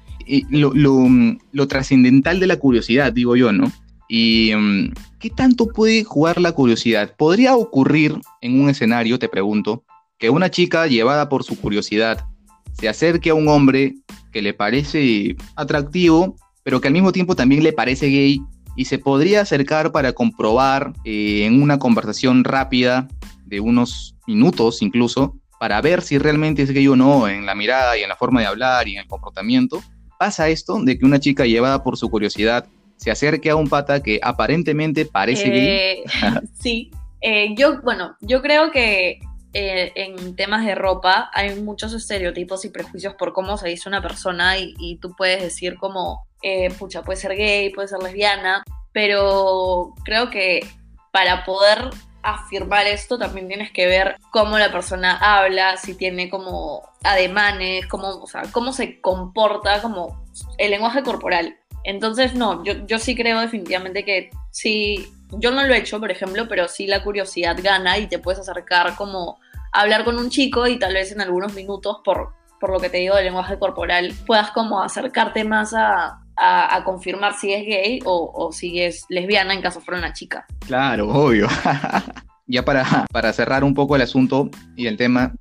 lo, 0.50 0.72
lo, 0.72 1.08
lo 1.50 1.68
trascendental 1.68 2.38
de 2.38 2.46
la 2.46 2.56
curiosidad, 2.58 3.12
digo 3.12 3.34
yo, 3.34 3.50
¿no? 3.50 3.72
¿Y 4.08 4.52
mm, 4.54 4.92
qué 5.18 5.30
tanto 5.30 5.66
puede 5.66 6.04
jugar 6.04 6.40
la 6.40 6.52
curiosidad? 6.52 7.14
¿Podría 7.16 7.56
ocurrir 7.56 8.18
en 8.40 8.60
un 8.60 8.70
escenario, 8.70 9.18
te 9.18 9.28
pregunto, 9.28 9.84
que 10.18 10.30
una 10.30 10.50
chica 10.50 10.86
llevada 10.86 11.28
por 11.28 11.44
su 11.44 11.58
curiosidad 11.60 12.26
se 12.72 12.88
acerque 12.88 13.30
a 13.30 13.34
un 13.34 13.48
hombre 13.48 13.94
que 14.32 14.42
le 14.42 14.52
parece 14.52 15.36
atractivo, 15.56 16.36
pero 16.62 16.80
que 16.80 16.88
al 16.88 16.94
mismo 16.94 17.12
tiempo 17.12 17.36
también 17.36 17.62
le 17.62 17.72
parece 17.72 18.08
gay 18.08 18.40
y 18.76 18.86
se 18.86 18.98
podría 18.98 19.42
acercar 19.42 19.92
para 19.92 20.12
comprobar 20.12 20.92
eh, 21.04 21.44
en 21.44 21.62
una 21.62 21.78
conversación 21.78 22.42
rápida 22.42 23.08
de 23.46 23.60
unos 23.60 24.16
minutos 24.26 24.82
incluso, 24.82 25.38
para 25.60 25.80
ver 25.80 26.02
si 26.02 26.18
realmente 26.18 26.62
es 26.62 26.70
gay 26.70 26.88
o 26.88 26.96
no 26.96 27.28
en 27.28 27.46
la 27.46 27.54
mirada 27.54 27.96
y 27.96 28.02
en 28.02 28.08
la 28.08 28.16
forma 28.16 28.40
de 28.40 28.46
hablar 28.46 28.88
y 28.88 28.94
en 28.94 29.02
el 29.02 29.06
comportamiento. 29.06 29.82
Pasa 30.18 30.48
esto 30.48 30.82
de 30.82 30.98
que 30.98 31.04
una 31.04 31.20
chica 31.20 31.46
llevada 31.46 31.82
por 31.82 31.96
su 31.96 32.10
curiosidad 32.10 32.66
se 32.96 33.10
acerque 33.10 33.50
a 33.50 33.56
un 33.56 33.68
pata 33.68 34.02
que 34.02 34.20
aparentemente 34.22 35.06
parece 35.06 35.48
gay. 35.48 35.66
Eh, 35.66 36.04
sí, 36.60 36.90
eh, 37.20 37.54
yo, 37.56 37.80
bueno, 37.82 38.16
yo 38.20 38.42
creo 38.42 38.70
que 38.70 39.20
en 39.56 40.34
temas 40.34 40.66
de 40.66 40.74
ropa 40.74 41.30
hay 41.32 41.60
muchos 41.60 41.94
estereotipos 41.94 42.64
y 42.64 42.70
prejuicios 42.70 43.14
por 43.14 43.32
cómo 43.32 43.56
se 43.56 43.68
dice 43.68 43.88
una 43.88 44.02
persona 44.02 44.58
y, 44.58 44.74
y 44.80 44.96
tú 44.96 45.14
puedes 45.16 45.40
decir 45.40 45.76
como 45.76 46.26
eh, 46.46 46.68
pucha, 46.78 47.02
puede 47.02 47.18
ser 47.18 47.34
gay, 47.34 47.70
puede 47.70 47.88
ser 47.88 48.02
lesbiana, 48.02 48.62
pero 48.92 49.94
creo 50.04 50.28
que 50.28 50.60
para 51.10 51.42
poder 51.42 51.88
afirmar 52.22 52.86
esto 52.86 53.16
también 53.16 53.48
tienes 53.48 53.72
que 53.72 53.86
ver 53.86 54.18
cómo 54.30 54.58
la 54.58 54.70
persona 54.70 55.16
habla, 55.16 55.78
si 55.78 55.94
tiene 55.94 56.28
como 56.28 56.82
ademanes, 57.02 57.86
cómo, 57.86 58.08
o 58.08 58.26
sea, 58.26 58.42
cómo 58.52 58.74
se 58.74 59.00
comporta, 59.00 59.80
como 59.80 60.22
el 60.58 60.70
lenguaje 60.70 61.02
corporal. 61.02 61.56
Entonces, 61.84 62.34
no, 62.34 62.64
yo, 62.64 62.86
yo 62.86 62.98
sí 62.98 63.14
creo 63.14 63.40
definitivamente 63.40 64.04
que 64.04 64.30
sí, 64.50 65.06
yo 65.32 65.50
no 65.50 65.62
lo 65.62 65.74
he 65.74 65.78
hecho, 65.78 66.00
por 66.00 66.10
ejemplo, 66.10 66.48
pero 66.48 66.66
sí 66.66 66.86
la 66.86 67.02
curiosidad 67.02 67.56
gana 67.62 67.98
y 67.98 68.06
te 68.06 68.18
puedes 68.18 68.40
acercar 68.40 68.96
como 68.96 69.38
a 69.72 69.80
hablar 69.82 70.04
con 70.04 70.18
un 70.18 70.30
chico 70.30 70.66
y 70.66 70.78
tal 70.78 70.94
vez 70.94 71.12
en 71.12 71.20
algunos 71.20 71.54
minutos, 71.54 71.98
por, 72.04 72.32
por 72.60 72.70
lo 72.70 72.80
que 72.80 72.88
te 72.88 72.98
digo 72.98 73.16
del 73.16 73.26
lenguaje 73.26 73.58
corporal, 73.58 74.14
puedas 74.26 74.50
como 74.52 74.82
acercarte 74.82 75.44
más 75.44 75.74
a, 75.74 76.24
a, 76.36 76.82
confirmar 76.84 77.34
si 77.34 77.52
es 77.52 77.66
gay 77.66 78.00
o, 78.04 78.50
si 78.52 78.80
es 78.80 79.04
lesbiana 79.08 79.54
en 79.54 79.62
caso 79.62 79.80
fuera 79.80 79.98
una 79.98 80.12
chica. 80.12 80.46
Claro, 80.66 81.08
obvio. 81.08 81.48
ya 82.46 82.64
para, 82.64 83.06
para 83.12 83.32
cerrar 83.32 83.64
un 83.64 83.74
poco 83.74 83.96
el 83.96 84.02
asunto 84.02 84.48
y 84.76 84.86
el 84.86 84.96
tema, 84.96 85.34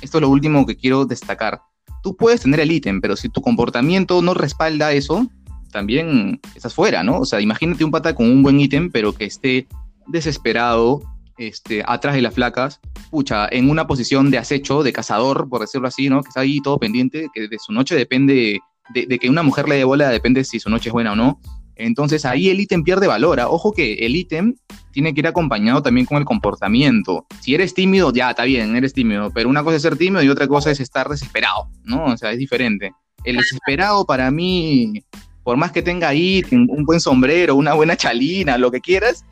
esto 0.00 0.18
es 0.18 0.22
lo 0.22 0.30
último 0.30 0.66
que 0.66 0.76
quiero 0.76 1.04
destacar. 1.04 1.60
Tú 2.02 2.16
puedes 2.16 2.40
tener 2.40 2.60
el 2.60 2.72
ítem, 2.72 3.00
pero 3.00 3.16
si 3.16 3.28
tu 3.28 3.40
comportamiento 3.42 4.22
no 4.22 4.34
respalda 4.34 4.92
eso, 4.92 5.28
también 5.72 6.40
estás 6.54 6.74
fuera, 6.74 7.02
¿no? 7.02 7.18
O 7.18 7.24
sea, 7.24 7.40
imagínate 7.40 7.84
un 7.84 7.90
pata 7.90 8.14
con 8.14 8.30
un 8.30 8.42
buen 8.42 8.60
ítem, 8.60 8.90
pero 8.90 9.12
que 9.12 9.24
esté 9.24 9.66
desesperado, 10.06 11.02
este, 11.38 11.82
atrás 11.86 12.14
de 12.14 12.22
las 12.22 12.34
flacas, 12.34 12.80
pucha, 13.10 13.48
en 13.50 13.68
una 13.68 13.88
posición 13.88 14.30
de 14.30 14.38
acecho, 14.38 14.84
de 14.84 14.92
cazador, 14.92 15.48
por 15.48 15.62
decirlo 15.62 15.88
así, 15.88 16.08
¿no? 16.08 16.22
Que 16.22 16.28
está 16.28 16.40
ahí 16.40 16.60
todo 16.60 16.78
pendiente, 16.78 17.28
que 17.34 17.48
de 17.48 17.58
su 17.58 17.72
noche 17.72 17.96
depende 17.96 18.60
de, 18.92 19.18
que 19.18 19.30
una 19.30 19.42
mujer 19.42 19.68
le 19.68 19.76
dé 19.76 19.84
bola 19.84 20.08
depende 20.08 20.44
si 20.44 20.60
su 20.60 20.70
noche 20.70 20.88
es 20.88 20.92
buena 20.92 21.12
o 21.12 21.16
no. 21.16 21.40
Entonces 21.74 22.24
ahí 22.24 22.50
el 22.50 22.60
ítem 22.60 22.84
pierde 22.84 23.06
valor. 23.06 23.40
¿ah? 23.40 23.48
Ojo 23.48 23.72
que 23.72 23.94
el 23.94 24.14
ítem 24.14 24.54
tiene 24.92 25.14
que 25.14 25.20
ir 25.20 25.26
acompañado 25.26 25.82
también 25.82 26.06
con 26.06 26.18
el 26.18 26.24
comportamiento. 26.24 27.26
Si 27.40 27.54
eres 27.54 27.74
tímido, 27.74 28.12
ya 28.12 28.30
está 28.30 28.44
bien, 28.44 28.76
eres 28.76 28.92
tímido, 28.92 29.30
pero 29.30 29.48
una 29.48 29.64
cosa 29.64 29.76
es 29.76 29.82
ser 29.82 29.96
tímido 29.96 30.22
y 30.22 30.28
otra 30.28 30.46
cosa 30.46 30.70
es 30.70 30.80
estar 30.80 31.08
desesperado, 31.08 31.68
¿no? 31.84 32.04
O 32.06 32.16
sea, 32.16 32.32
es 32.32 32.38
diferente. 32.38 32.92
El 33.24 33.36
desesperado 33.36 34.04
para 34.04 34.30
mí, 34.30 35.02
por 35.42 35.56
más 35.56 35.72
que 35.72 35.82
tenga 35.82 36.08
ahí 36.08 36.42
un 36.50 36.84
buen 36.84 37.00
sombrero, 37.00 37.56
una 37.56 37.74
buena 37.74 37.96
chalina, 37.96 38.58
lo 38.58 38.70
que 38.70 38.80
quieras, 38.80 39.24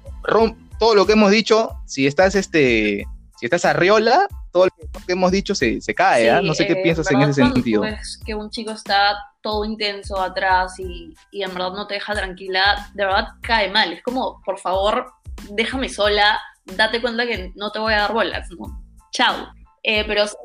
todo 0.78 0.94
lo 0.94 1.06
que 1.06 1.12
hemos 1.12 1.30
dicho, 1.30 1.70
si 1.86 2.06
estás 2.06 2.34
este 2.34 3.06
si 3.38 3.46
estás 3.46 3.64
arriola, 3.64 4.28
todo 4.52 4.66
lo 4.66 5.06
que 5.06 5.12
hemos 5.12 5.32
dicho 5.32 5.54
se, 5.54 5.80
se 5.80 5.94
cae, 5.94 6.30
¿ah? 6.30 6.42
No 6.42 6.52
sé 6.52 6.66
qué 6.66 6.74
eh, 6.74 6.80
piensas 6.82 7.10
en 7.10 7.22
ese 7.22 7.42
sentido. 7.42 7.84
Es 7.84 8.20
que 8.24 8.34
un 8.34 8.50
chico 8.50 8.72
está 8.72 9.16
todo 9.40 9.64
intenso 9.64 10.20
atrás 10.20 10.78
y, 10.78 11.14
y, 11.30 11.42
en 11.42 11.54
verdad 11.54 11.72
no 11.72 11.86
te 11.86 11.94
deja 11.94 12.12
tranquila, 12.14 12.90
de 12.92 13.06
verdad 13.06 13.28
cae 13.40 13.70
mal. 13.70 13.94
Es 13.94 14.02
como, 14.02 14.42
por 14.44 14.58
favor, 14.58 15.06
déjame 15.52 15.88
sola, 15.88 16.38
date 16.76 17.00
cuenta 17.00 17.26
que 17.26 17.50
no 17.54 17.70
te 17.72 17.78
voy 17.78 17.94
a 17.94 18.00
dar 18.00 18.12
bolas. 18.12 18.48
Chao. 19.12 19.48
Eh, 19.82 20.04
pero 20.06 20.26
sí, 20.26 20.36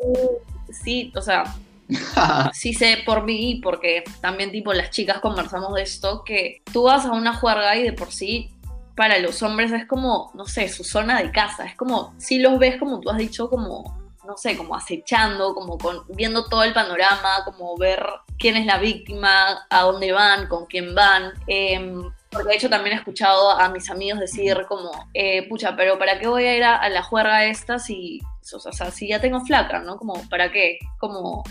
sí, 0.72 1.14
o 1.16 1.22
sea, 1.22 1.44
sí 2.54 2.74
sé 2.74 2.98
por 3.06 3.24
mí, 3.24 3.60
porque 3.64 4.04
también 4.22 4.52
tipo 4.52 4.74
las 4.74 4.90
chicas 4.90 5.20
conversamos 5.20 5.74
de 5.76 5.84
esto, 5.84 6.24
que 6.24 6.62
tú 6.72 6.84
vas 6.84 7.06
a 7.06 7.12
una 7.12 7.34
juerga 7.34 7.76
y 7.76 7.84
de 7.84 7.94
por 7.94 8.12
sí 8.12 8.52
para 8.96 9.20
los 9.20 9.44
hombres 9.44 9.72
es 9.72 9.86
como, 9.86 10.32
no 10.34 10.46
sé, 10.46 10.70
su 10.70 10.84
zona 10.84 11.22
de 11.22 11.32
casa. 11.32 11.66
Es 11.66 11.76
como, 11.76 12.14
si 12.18 12.40
los 12.40 12.58
ves, 12.58 12.78
como 12.78 13.00
tú 13.02 13.10
has 13.10 13.18
dicho, 13.18 13.50
como, 13.50 14.10
no 14.26 14.38
sé, 14.38 14.58
como 14.58 14.76
acechando, 14.76 15.54
como 15.54 15.78
con, 15.78 16.04
viendo 16.10 16.46
todo 16.48 16.64
el 16.64 16.74
panorama, 16.74 17.44
como 17.44 17.78
ver 17.78 18.06
quién 18.40 18.56
es 18.56 18.66
la 18.66 18.78
víctima, 18.78 19.66
a 19.70 19.82
dónde 19.82 20.12
van, 20.12 20.48
con 20.48 20.66
quién 20.66 20.96
van. 20.96 21.34
Em, 21.48 22.02
porque 22.32 22.50
de 22.50 22.56
hecho 22.56 22.70
también 22.70 22.96
he 22.96 23.00
escuchado 23.00 23.52
a 23.52 23.70
mis 23.70 23.90
amigos 23.90 24.20
decir 24.20 24.66
como, 24.68 24.92
eh, 25.14 25.48
pucha, 25.48 25.76
pero 25.76 26.00
¿para 26.00 26.20
qué 26.20 26.28
voy 26.28 26.46
a 26.46 26.58
ir 26.58 26.64
a, 26.64 26.88
la 26.90 27.04
juerga 27.04 27.46
esta 27.46 27.80
si, 27.80 28.22
o 28.54 28.60
sea, 28.60 28.92
si 28.92 29.10
ya 29.10 29.20
tengo 29.20 29.42
flaca, 29.42 29.80
¿no? 29.80 29.98
Como, 29.98 30.22
¿para 30.30 30.52
qué? 30.52 30.80
Como, 31.00 31.44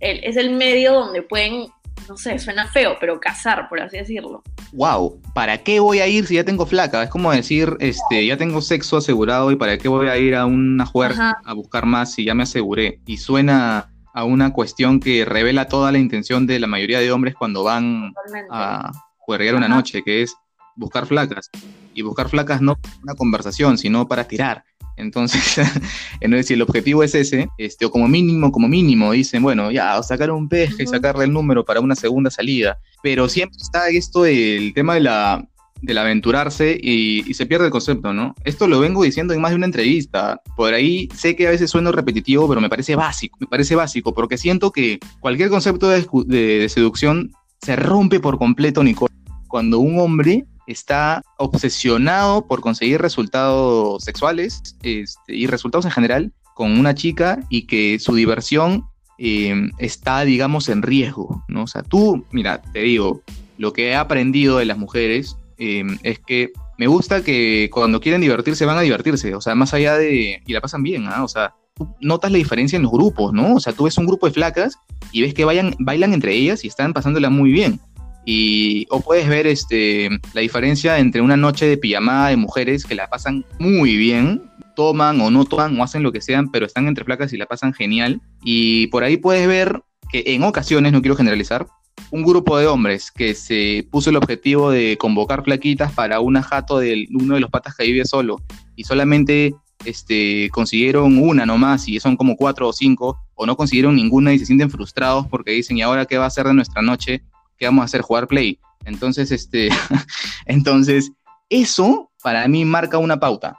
es 0.00 0.36
el 0.36 0.50
medio 0.50 0.92
donde 0.94 1.22
pueden 1.22 1.68
no 2.08 2.16
sé, 2.16 2.38
suena 2.38 2.66
feo, 2.68 2.96
pero 3.00 3.18
cazar, 3.20 3.68
por 3.68 3.80
así 3.80 3.96
decirlo. 3.96 4.42
Wow, 4.72 5.20
¿para 5.34 5.58
qué 5.58 5.80
voy 5.80 6.00
a 6.00 6.06
ir 6.06 6.26
si 6.26 6.34
ya 6.34 6.44
tengo 6.44 6.66
flaca? 6.66 7.02
Es 7.02 7.10
como 7.10 7.32
decir, 7.32 7.76
este, 7.80 8.26
ya 8.26 8.36
tengo 8.36 8.60
sexo 8.60 8.98
asegurado 8.98 9.50
y 9.50 9.56
para 9.56 9.78
qué 9.78 9.88
voy 9.88 10.08
a 10.08 10.16
ir 10.16 10.34
a 10.34 10.46
una 10.46 10.86
juerga 10.86 11.38
a 11.44 11.52
buscar 11.54 11.86
más 11.86 12.12
si 12.12 12.24
ya 12.24 12.34
me 12.34 12.44
aseguré. 12.44 13.00
Y 13.06 13.16
suena 13.16 13.90
a 14.14 14.24
una 14.24 14.52
cuestión 14.52 15.00
que 15.00 15.24
revela 15.24 15.68
toda 15.68 15.92
la 15.92 15.98
intención 15.98 16.46
de 16.46 16.60
la 16.60 16.66
mayoría 16.66 17.00
de 17.00 17.12
hombres 17.12 17.34
cuando 17.34 17.64
van 17.64 18.12
a 18.50 18.92
juerguear 19.18 19.56
una 19.56 19.68
noche, 19.68 20.02
que 20.02 20.22
es 20.22 20.34
buscar 20.76 21.06
flacas. 21.06 21.50
Y 21.94 22.02
buscar 22.02 22.28
flacas 22.28 22.60
no 22.60 22.76
para 22.76 22.94
una 23.02 23.14
conversación, 23.14 23.78
sino 23.78 24.06
para 24.06 24.24
tirar. 24.24 24.64
Entonces, 24.96 25.42
si 26.46 26.54
el 26.54 26.62
objetivo 26.62 27.02
es 27.02 27.14
ese, 27.14 27.48
este, 27.58 27.84
o 27.84 27.90
como 27.90 28.08
mínimo, 28.08 28.50
como 28.50 28.68
mínimo, 28.68 29.12
dicen, 29.12 29.42
bueno, 29.42 29.70
ya, 29.70 30.02
sacar 30.02 30.30
un 30.30 30.48
peje, 30.48 30.82
y 30.82 30.86
sacarle 30.86 31.24
el 31.24 31.32
número 31.32 31.64
para 31.64 31.80
una 31.80 31.94
segunda 31.94 32.30
salida. 32.30 32.78
Pero 33.02 33.28
siempre 33.28 33.58
está 33.60 33.88
esto 33.88 34.22
del 34.22 34.72
tema 34.74 34.94
de 34.94 35.00
la, 35.00 35.46
del 35.82 35.98
aventurarse 35.98 36.78
y, 36.80 37.22
se 37.34 37.46
pierde 37.46 37.66
el 37.66 37.70
concepto, 37.70 38.12
¿no? 38.12 38.34
Esto 38.44 38.66
lo 38.66 38.80
vengo 38.80 39.02
diciendo 39.02 39.34
en 39.34 39.40
más 39.40 39.50
de 39.50 39.56
una 39.56 39.66
entrevista. 39.66 40.40
Por 40.56 40.72
ahí 40.72 41.08
sé 41.14 41.36
que 41.36 41.46
a 41.46 41.50
veces 41.50 41.70
suena 41.70 41.92
repetitivo, 41.92 42.48
pero 42.48 42.60
me 42.60 42.70
parece 42.70 42.96
básico, 42.96 43.36
me 43.40 43.46
parece 43.46 43.74
básico, 43.74 44.14
porque 44.14 44.38
siento 44.38 44.70
que 44.70 44.98
cualquier 45.20 45.50
concepto 45.50 45.88
de, 45.88 46.06
de 46.26 46.68
seducción 46.68 47.32
se 47.60 47.76
rompe 47.76 48.20
por 48.20 48.38
completo, 48.38 48.82
Nicole, 48.82 49.14
cuando 49.48 49.78
un 49.78 49.98
hombre 49.98 50.46
está 50.66 51.22
obsesionado 51.38 52.46
por 52.46 52.60
conseguir 52.60 53.00
resultados 53.00 54.02
sexuales 54.04 54.76
este, 54.82 55.34
y 55.34 55.46
resultados 55.46 55.84
en 55.84 55.92
general 55.92 56.32
con 56.54 56.78
una 56.78 56.94
chica 56.94 57.40
y 57.48 57.66
que 57.66 57.98
su 57.98 58.14
diversión 58.14 58.86
em, 59.18 59.70
está, 59.78 60.24
digamos, 60.24 60.68
en 60.68 60.82
riesgo, 60.82 61.44
¿no? 61.48 61.64
O 61.64 61.66
sea, 61.66 61.82
tú, 61.82 62.24
mira, 62.30 62.62
te 62.62 62.80
digo, 62.80 63.22
lo 63.58 63.72
que 63.72 63.88
he 63.88 63.94
aprendido 63.94 64.58
de 64.58 64.64
las 64.64 64.78
mujeres 64.78 65.36
em, 65.58 65.98
es 66.02 66.18
que 66.18 66.52
me 66.78 66.86
gusta 66.86 67.22
que 67.22 67.70
cuando 67.72 68.00
quieren 68.00 68.20
divertirse 68.20 68.66
van 68.66 68.78
a 68.78 68.82
divertirse, 68.82 69.34
o 69.34 69.40
sea, 69.40 69.54
más 69.54 69.72
allá 69.74 69.96
de... 69.96 70.42
y 70.46 70.52
la 70.52 70.60
pasan 70.60 70.82
bien, 70.82 71.06
¿ah? 71.08 71.24
O 71.24 71.28
sea, 71.28 71.54
tú 71.74 71.88
notas 72.00 72.32
la 72.32 72.38
diferencia 72.38 72.76
en 72.76 72.82
los 72.82 72.92
grupos, 72.92 73.32
¿no? 73.32 73.56
O 73.56 73.60
sea, 73.60 73.72
tú 73.72 73.84
ves 73.84 73.98
un 73.98 74.06
grupo 74.06 74.26
de 74.26 74.32
flacas 74.32 74.78
y 75.12 75.22
ves 75.22 75.34
que 75.34 75.44
vayan, 75.44 75.74
bailan 75.78 76.12
entre 76.12 76.34
ellas 76.34 76.64
y 76.64 76.68
están 76.68 76.92
pasándola 76.92 77.30
muy 77.30 77.52
bien. 77.52 77.80
Y, 78.28 78.86
o 78.90 79.00
puedes 79.00 79.28
ver 79.28 79.46
este, 79.46 80.10
la 80.34 80.40
diferencia 80.40 80.98
entre 80.98 81.20
una 81.20 81.36
noche 81.36 81.64
de 81.66 81.78
pijamada 81.78 82.28
de 82.28 82.36
mujeres 82.36 82.84
que 82.84 82.96
la 82.96 83.08
pasan 83.08 83.46
muy 83.58 83.96
bien, 83.96 84.50
toman 84.74 85.20
o 85.20 85.30
no 85.30 85.44
toman 85.44 85.80
o 85.80 85.84
hacen 85.84 86.02
lo 86.02 86.12
que 86.12 86.20
sean, 86.20 86.50
pero 86.50 86.66
están 86.66 86.88
entre 86.88 87.04
flacas 87.04 87.32
y 87.32 87.36
la 87.36 87.46
pasan 87.46 87.72
genial. 87.72 88.20
Y 88.42 88.88
por 88.88 89.04
ahí 89.04 89.16
puedes 89.16 89.46
ver 89.46 89.80
que 90.10 90.24
en 90.26 90.42
ocasiones, 90.42 90.92
no 90.92 91.00
quiero 91.00 91.16
generalizar, 91.16 91.68
un 92.10 92.24
grupo 92.24 92.58
de 92.58 92.66
hombres 92.66 93.10
que 93.10 93.34
se 93.34 93.86
puso 93.90 94.10
el 94.10 94.16
objetivo 94.16 94.70
de 94.70 94.96
convocar 94.98 95.44
flaquitas 95.44 95.92
para 95.92 96.20
un 96.20 96.40
jato 96.40 96.78
de 96.78 97.06
uno 97.14 97.34
de 97.34 97.40
los 97.40 97.50
patas 97.50 97.74
que 97.74 97.84
vive 97.84 98.04
solo 98.04 98.42
y 98.76 98.84
solamente 98.84 99.54
este, 99.84 100.50
consiguieron 100.50 101.18
una 101.18 101.46
nomás 101.46 101.88
y 101.88 102.00
son 102.00 102.16
como 102.16 102.36
cuatro 102.36 102.68
o 102.68 102.72
cinco, 102.72 103.18
o 103.34 103.46
no 103.46 103.56
consiguieron 103.56 103.96
ninguna 103.96 104.32
y 104.32 104.38
se 104.38 104.46
sienten 104.46 104.70
frustrados 104.70 105.26
porque 105.28 105.52
dicen, 105.52 105.76
¿y 105.76 105.82
ahora 105.82 106.06
qué 106.06 106.18
va 106.18 106.26
a 106.26 106.30
ser 106.30 106.46
de 106.46 106.54
nuestra 106.54 106.82
noche? 106.82 107.22
¿Qué 107.58 107.66
vamos 107.66 107.82
a 107.82 107.84
hacer? 107.86 108.02
Jugar 108.02 108.26
play. 108.26 108.58
Entonces, 108.84 109.30
este, 109.32 109.68
entonces, 110.46 111.12
eso 111.48 112.10
para 112.22 112.46
mí 112.48 112.64
marca 112.64 112.98
una 112.98 113.18
pauta. 113.18 113.56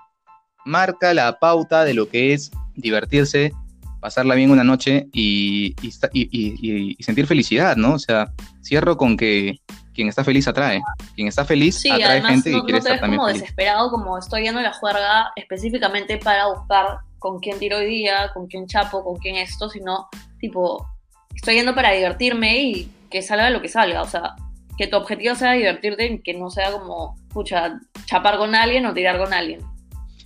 Marca 0.66 1.14
la 1.14 1.40
pauta 1.40 1.86
de 1.86 1.94
lo 1.94 2.10
que 2.10 2.34
es 2.34 2.52
divertirse, 2.76 3.54
pasarla 4.02 4.36
bien 4.36 4.52
una 4.52 4.64
noche 4.64 5.08
y, 5.14 5.76
y, 5.82 7.04
sentir 7.04 7.26
felicidad, 7.26 7.76
¿no? 7.78 7.94
O 7.94 8.00
sea, 8.00 8.32
cierro 8.62 8.98
con 8.98 9.16
que 9.18 9.60
quien 9.94 10.10
está 10.10 10.24
feliz 10.24 10.48
atrae. 10.48 10.82
Quien 11.16 11.28
está 11.28 11.46
feliz 11.46 11.84
atrae 11.92 12.22
gente 12.22 12.52
que 12.52 12.62
quiere 12.62 12.80
estar 12.80 13.00
también 13.00 13.18
como 13.18 13.28
feliz. 13.28 13.42
desesperado, 13.42 13.90
como 13.90 14.18
estoy 14.18 14.44
yendo 14.44 14.60
a 14.60 14.64
la 14.64 14.74
juerga 14.74 15.32
específicamente 15.36 16.18
para 16.18 16.48
buscar 16.48 17.00
con 17.20 17.40
quién 17.40 17.58
tiro 17.58 17.78
hoy 17.78 17.88
día, 17.88 18.30
con 18.34 18.48
quién 18.48 18.68
chapo, 18.68 19.04
con 19.04 19.18
quién 19.18 19.38
esto, 19.38 19.70
sino 19.70 20.08
tipo, 20.40 20.86
estoy 21.34 21.56
yendo 21.56 21.74
para 21.74 21.92
divertirme 21.92 22.62
y 22.62 22.92
que 23.10 23.22
salga 23.22 23.50
lo 23.50 23.62
que 23.62 23.70
salga. 23.70 24.02
O 24.02 24.08
sea, 24.08 24.36
que 24.78 24.88
tu 24.88 24.96
objetivo 24.96 25.36
sea 25.36 25.54
divertirte 25.54 26.06
y 26.06 26.20
que 26.20 26.34
no 26.34 26.50
sea 26.50 26.72
como, 26.72 27.18
pucha, 27.30 27.80
chapar 28.06 28.38
con 28.38 28.56
alguien 28.56 28.86
o 28.86 28.94
tirar 28.94 29.18
con 29.18 29.34
alguien. 29.34 29.62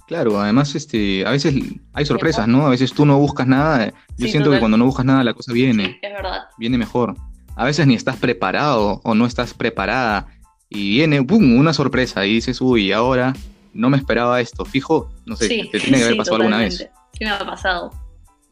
Claro, 0.07 0.41
además 0.41 0.75
este, 0.75 1.25
a 1.25 1.31
veces 1.31 1.55
hay 1.93 2.05
sorpresas, 2.05 2.45
¿no? 2.45 2.67
A 2.67 2.69
veces 2.69 2.91
tú 2.91 3.05
no 3.05 3.17
buscas 3.17 3.47
nada. 3.47 3.93
Yo 4.17 4.27
siento 4.27 4.51
que 4.51 4.59
cuando 4.59 4.77
no 4.77 4.85
buscas 4.85 5.05
nada 5.05 5.23
la 5.23 5.33
cosa 5.33 5.53
viene. 5.53 5.99
es 6.01 6.13
verdad. 6.13 6.49
Viene 6.57 6.77
mejor. 6.77 7.15
A 7.55 7.63
veces 7.63 7.87
ni 7.87 7.95
estás 7.95 8.17
preparado 8.17 8.99
o 9.03 9.15
no 9.15 9.25
estás 9.25 9.53
preparada 9.53 10.27
y 10.69 10.91
viene, 10.91 11.23
¡pum!, 11.23 11.57
una 11.57 11.73
sorpresa 11.73 12.25
y 12.25 12.33
dices, 12.33 12.59
uy, 12.59 12.91
ahora 12.91 13.33
no 13.73 13.89
me 13.89 13.97
esperaba 13.97 14.41
esto. 14.41 14.65
Fijo, 14.65 15.11
no 15.25 15.37
sé, 15.37 15.47
te 15.71 15.79
tiene 15.79 15.97
que 15.97 16.03
haber 16.03 16.17
pasado 16.17 16.37
alguna 16.37 16.57
vez. 16.57 16.89
Sí 17.13 17.23
me 17.23 17.29
ha 17.29 17.39
pasado. 17.45 17.91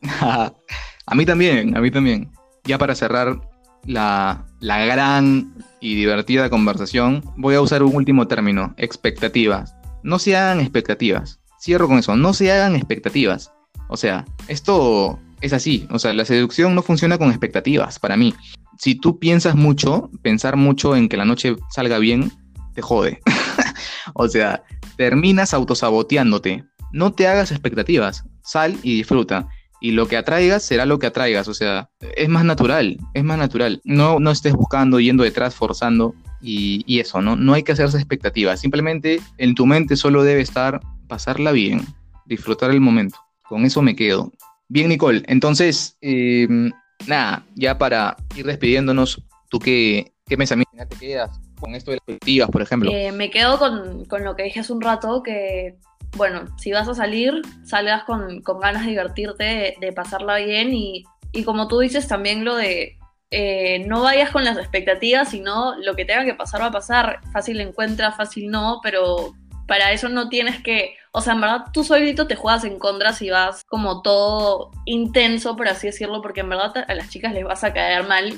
a 0.22 1.15
mí 1.15 1.26
también, 1.26 1.76
a 1.76 1.82
mí 1.82 1.92
también. 1.92 2.32
Ya 2.63 2.78
para 2.78 2.96
cerrar 2.96 3.38
la, 3.86 4.46
gran 4.62 5.54
y 5.80 5.96
divertida 5.96 6.50
conversación, 6.50 7.24
voy 7.38 7.56
a 7.56 7.62
usar 7.62 7.84
un 7.84 7.96
último 7.96 8.28
término, 8.28 8.74
expectativas. 8.78 9.76
No 10.04 10.20
se 10.20 10.36
hagan 10.36 10.60
expectativas. 10.60 11.39
Cierro 11.60 11.88
con 11.88 12.00
eso, 12.00 12.15
no 12.15 12.34
se 12.34 12.52
hagan 12.52 12.76
expectativas. 12.76 13.52
O 13.88 13.98
sea, 13.98 14.26
esto 14.48 15.20
es 15.42 15.54
así. 15.54 15.88
O 15.89 16.00
sea, 16.00 16.13
la 16.13 16.26
seducción 16.26 16.76
no 16.76 16.84
funciona 16.84 17.18
con 17.18 17.30
expectativas 17.30 18.00
para 18.00 18.18
mí. 18.18 18.34
Si 18.78 18.96
tú 18.96 19.20
piensas 19.20 19.56
mucho, 19.56 20.10
pensar 20.22 20.56
mucho 20.56 20.96
en 20.96 21.10
que 21.10 21.18
la 21.18 21.26
noche 21.26 21.56
salga 21.70 21.98
bien, 21.98 22.32
te 22.74 22.82
jode. 22.82 23.20
o 24.13 24.28
sea, 24.28 24.63
terminas 24.96 25.54
autosaboteándote. 25.54 26.63
No 26.92 27.12
te 27.13 27.28
hagas 27.28 27.52
expectativas. 27.52 28.24
Sal 28.42 28.78
y 28.84 28.96
disfruta 28.96 29.50
y 29.82 29.92
lo 29.92 30.08
que 30.08 30.18
atraigas 30.18 30.63
será 30.63 30.86
lo 30.86 31.00
que 31.00 31.08
atraigas, 31.08 31.48
o 31.48 31.54
sea, 31.54 31.89
es 32.15 32.30
más 32.30 32.44
natural, 32.44 32.98
es 33.13 33.24
más 33.24 33.38
natural. 33.38 33.82
No, 33.84 34.20
no 34.20 34.32
estés 34.32 34.54
buscando, 34.54 35.00
yendo 35.00 35.24
detrás, 35.24 35.56
forzando 35.56 36.13
y, 36.42 37.00
eso, 37.00 37.22
¿no? 37.22 37.36
No 37.36 37.54
hay 37.54 37.63
que 37.63 37.72
hacerse 37.72 37.98
expectativas, 37.98 38.60
simplemente 38.60 39.22
en 39.38 39.56
tu 39.56 39.65
mente 39.65 39.96
solo 39.96 40.24
debe 40.24 40.42
estar 40.42 40.82
pasarla 41.08 41.52
bien, 41.52 41.82
disfrutar 42.26 42.72
el 42.72 42.82
momento. 42.82 43.18
Con 43.44 43.65
eso 43.65 43.82
me 43.82 43.96
quedo. 43.96 44.32
Bien, 44.68 44.89
Nicole, 44.89 45.24
entonces, 45.28 45.98
em, 46.02 46.72
nada, 47.08 47.44
ya 47.56 47.78
para 47.78 48.15
ir 48.36 48.46
despidiéndonos, 48.46 49.24
¿tú 49.50 49.60
qué, 49.60 50.13
qué 50.28 50.38
pensamiento 50.38 50.72
te 50.88 50.96
quedas 50.98 51.39
con 51.60 51.74
esto 51.74 51.92
de 51.92 51.98
las 51.98 52.02
expectativas, 52.02 52.50
por 52.50 52.62
ejemplo? 52.62 52.92
Eh, 52.92 53.12
me 53.12 53.32
quedo 53.32 53.58
con, 53.58 54.06
con 54.06 54.24
lo 54.24 54.36
que 54.36 54.44
dije 54.44 54.60
hace 54.60 54.72
un 54.72 54.82
rato, 54.82 55.24
que 55.24 55.80
bueno, 56.17 56.45
si 56.58 56.72
vas 56.72 56.88
a 56.88 56.95
salir, 56.95 57.41
salgas 57.63 58.04
con, 58.04 58.41
ganas 58.62 58.84
de 58.84 58.89
divertirte, 58.89 59.76
de, 59.80 59.91
pasarla 59.93 60.38
bien 60.38 60.74
y, 60.74 61.06
como 61.45 61.67
tú 61.67 61.80
dices 61.80 62.08
también 62.08 62.43
lo 62.43 62.56
de 62.56 62.98
eh, 63.32 63.86
no 63.88 64.02
vayas 64.02 64.32
con 64.32 64.43
las 64.43 64.58
expectativas, 64.58 65.30
sino 65.30 65.76
lo 65.78 65.95
que 65.95 66.06
tenga 66.06 66.26
que 66.26 66.34
pasar 66.34 66.62
va 66.62 66.67
a 66.67 66.72
pasar, 66.72 67.19
fácil 67.32 67.62
encuentra, 67.62 68.12
fácil 68.12 68.50
no, 68.50 68.80
pero 68.82 69.34
para 69.67 69.91
eso 69.91 70.10
no 70.10 70.30
tienes 70.30 70.63
que, 70.63 70.95
o 71.12 71.22
sea, 71.22 71.34
en 71.34 71.41
verdad 71.41 71.65
tú 71.72 71.84
solito 71.84 72.26
te 72.26 72.36
juegas 72.36 72.63
en 72.63 72.80
contra 72.80 73.13
si 73.13 73.30
vas 73.30 73.63
como 73.65 74.02
todo 74.02 74.72
intenso, 74.86 75.56
por 75.56 75.67
así 75.67 75.88
decirlo, 75.88 76.24
porque 76.24 76.39
en 76.39 76.50
verdad 76.50 76.86
a 76.88 76.95
las 76.95 77.10
chicas 77.10 77.34
les 77.34 77.43
vas 77.43 77.63
a 77.63 77.72
caer 77.72 78.08
mal 78.08 78.34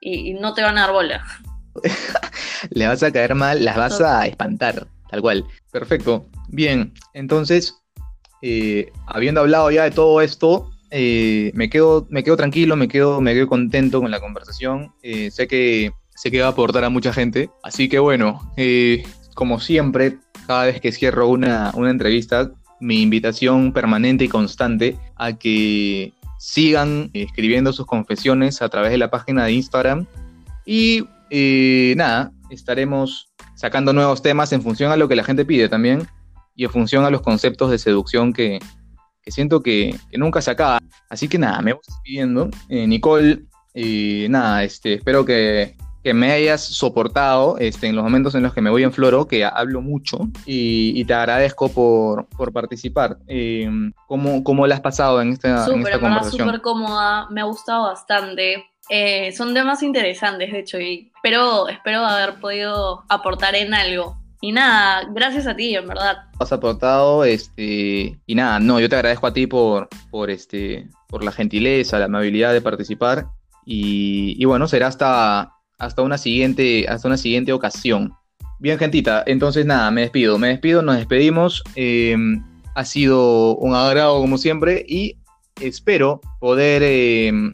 y, 0.00 0.30
y 0.30 0.34
no 0.34 0.54
te 0.54 0.62
van 0.62 0.78
a 0.78 0.82
dar 0.82 0.92
bola. 0.92 1.24
Le 2.70 2.86
vas 2.86 3.02
a 3.02 3.12
caer 3.12 3.34
mal, 3.34 3.64
las 3.64 3.76
vas 3.76 4.00
a 4.00 4.26
espantar. 4.26 4.86
Tal 5.10 5.20
cual. 5.20 5.44
Perfecto. 5.70 6.26
Bien, 6.48 6.92
entonces, 7.12 7.82
eh, 8.42 8.92
habiendo 9.06 9.40
hablado 9.40 9.70
ya 9.70 9.84
de 9.84 9.90
todo 9.90 10.20
esto, 10.20 10.70
eh, 10.90 11.50
me, 11.54 11.68
quedo, 11.68 12.06
me 12.10 12.22
quedo 12.22 12.36
tranquilo, 12.36 12.76
me 12.76 12.88
quedo, 12.88 13.20
me 13.20 13.34
quedo 13.34 13.48
contento 13.48 14.00
con 14.00 14.10
la 14.10 14.20
conversación. 14.20 14.92
Eh, 15.02 15.30
sé, 15.30 15.48
que, 15.48 15.92
sé 16.14 16.30
que 16.30 16.40
va 16.40 16.46
a 16.46 16.50
aportar 16.50 16.84
a 16.84 16.90
mucha 16.90 17.12
gente. 17.12 17.50
Así 17.62 17.88
que 17.88 17.98
bueno, 17.98 18.52
como 19.34 19.60
siempre, 19.60 20.18
cada 20.46 20.66
vez 20.66 20.80
que 20.80 20.92
cierro 20.92 21.28
una, 21.28 21.72
una 21.74 21.90
entrevista, 21.90 22.52
mi 22.80 23.02
invitación 23.02 23.72
permanente 23.72 24.24
y 24.24 24.28
constante 24.28 24.96
a 25.16 25.32
que 25.32 26.12
sigan 26.38 27.10
escribiendo 27.14 27.72
sus 27.72 27.86
confesiones 27.86 28.62
a 28.62 28.68
través 28.68 28.92
de 28.92 28.98
la 28.98 29.10
página 29.10 29.44
de 29.46 29.52
Instagram. 29.52 30.06
Y 30.64 31.02
nada, 31.96 32.32
estaremos 32.50 33.32
sacando 33.56 33.92
nuevos 33.92 34.22
temas 34.22 34.52
en 34.52 34.62
función 34.62 34.92
a 34.92 34.96
lo 34.96 35.08
que 35.08 35.16
la 35.16 35.24
gente 35.24 35.44
pide 35.44 35.68
también 35.68 36.06
y 36.56 36.64
en 36.64 36.70
función 36.70 37.04
a 37.04 37.10
los 37.10 37.20
conceptos 37.20 37.70
de 37.70 37.78
seducción 37.78 38.32
que, 38.32 38.58
siento 39.26 39.62
que, 39.62 39.94
nunca 40.12 40.40
se 40.40 40.50
acaba. 40.50 40.80
Así 41.10 41.28
que 41.28 41.38
nada, 41.38 41.60
me 41.60 41.74
voy 41.74 41.82
despidiendo. 41.86 42.48
Eh, 42.68 42.86
Nicole, 42.86 43.44
y 43.74 44.26
nada, 44.30 44.64
este, 44.64 44.94
espero 44.94 45.24
que, 45.24 45.76
me 46.14 46.30
hayas 46.30 46.62
soportado 46.62 47.58
este, 47.58 47.88
en 47.88 47.96
los 47.96 48.04
momentos 48.04 48.32
en 48.36 48.44
los 48.44 48.54
que 48.54 48.60
me 48.60 48.70
voy 48.70 48.84
en 48.84 48.92
floro, 48.92 49.26
que 49.26 49.44
hablo 49.44 49.80
mucho 49.80 50.28
y, 50.46 51.04
te 51.04 51.12
agradezco 51.12 51.68
por, 51.68 52.52
participar. 52.52 53.18
Eh, 53.26 53.68
¿cómo, 54.06 54.44
¿Cómo 54.44 54.66
la 54.68 54.76
has 54.76 54.80
pasado 54.80 55.20
en 55.20 55.32
esta, 55.32 55.66
en 55.66 55.80
esta 55.80 55.98
conversación? 55.98 56.46
Súper 56.46 56.62
cómoda, 56.62 57.28
me 57.30 57.40
ha 57.40 57.44
gustado 57.44 57.88
bastante. 57.88 58.64
Eh, 58.88 59.32
son 59.32 59.52
temas 59.52 59.82
interesantes, 59.82 60.52
de 60.52 60.60
hecho, 60.60 60.78
y 60.78 61.10
espero, 61.16 61.68
espero 61.68 62.04
haber 62.04 62.36
podido 62.36 63.04
aportar 63.08 63.56
en 63.56 63.74
algo. 63.74 64.16
Y 64.40 64.52
nada, 64.52 65.08
gracias 65.12 65.46
a 65.46 65.56
ti, 65.56 65.74
en 65.74 65.86
verdad. 65.86 66.18
Has 66.38 66.52
aportado, 66.52 67.24
este, 67.24 68.18
y 68.26 68.34
nada, 68.34 68.58
no, 68.60 68.78
yo 68.80 68.88
te 68.88 68.96
agradezco 68.96 69.26
a 69.26 69.32
ti 69.32 69.46
por, 69.46 69.88
por, 70.10 70.30
este, 70.30 70.88
por 71.08 71.24
la 71.24 71.32
gentileza, 71.32 71.98
la 71.98 72.04
amabilidad 72.06 72.52
de 72.52 72.60
participar. 72.60 73.26
Y, 73.64 74.44
bueno, 74.44 74.68
será 74.68 74.86
hasta, 74.86 75.52
hasta, 75.78 76.02
una 76.02 76.18
siguiente, 76.18 76.86
hasta 76.88 77.08
una 77.08 77.16
siguiente 77.16 77.52
ocasión. 77.52 78.14
Bien, 78.58 78.78
gentita, 78.78 79.24
entonces 79.26 79.66
nada, 79.66 79.90
me 79.90 80.02
despido, 80.02 80.38
me 80.38 80.48
despido, 80.48 80.82
nos 80.82 80.96
despedimos. 80.96 81.62
Em, 81.74 82.44
ha 82.74 82.84
sido 82.84 83.56
un 83.56 83.74
agrado 83.74 84.20
como 84.20 84.38
siempre 84.38 84.84
y 84.86 85.18
espero 85.60 86.20
poder 86.38 86.82
em, 86.82 87.52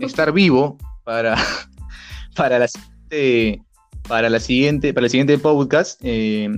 estar 0.00 0.32
vivo 0.32 0.78
para, 1.04 1.36
para 2.36 2.58
la 2.58 2.68
siguiente 2.68 3.62
para 4.08 4.28
la 4.28 4.40
siguiente 4.40 4.92
para 4.92 5.06
el 5.06 5.10
siguiente 5.10 5.38
podcast 5.38 6.00
eh, 6.02 6.48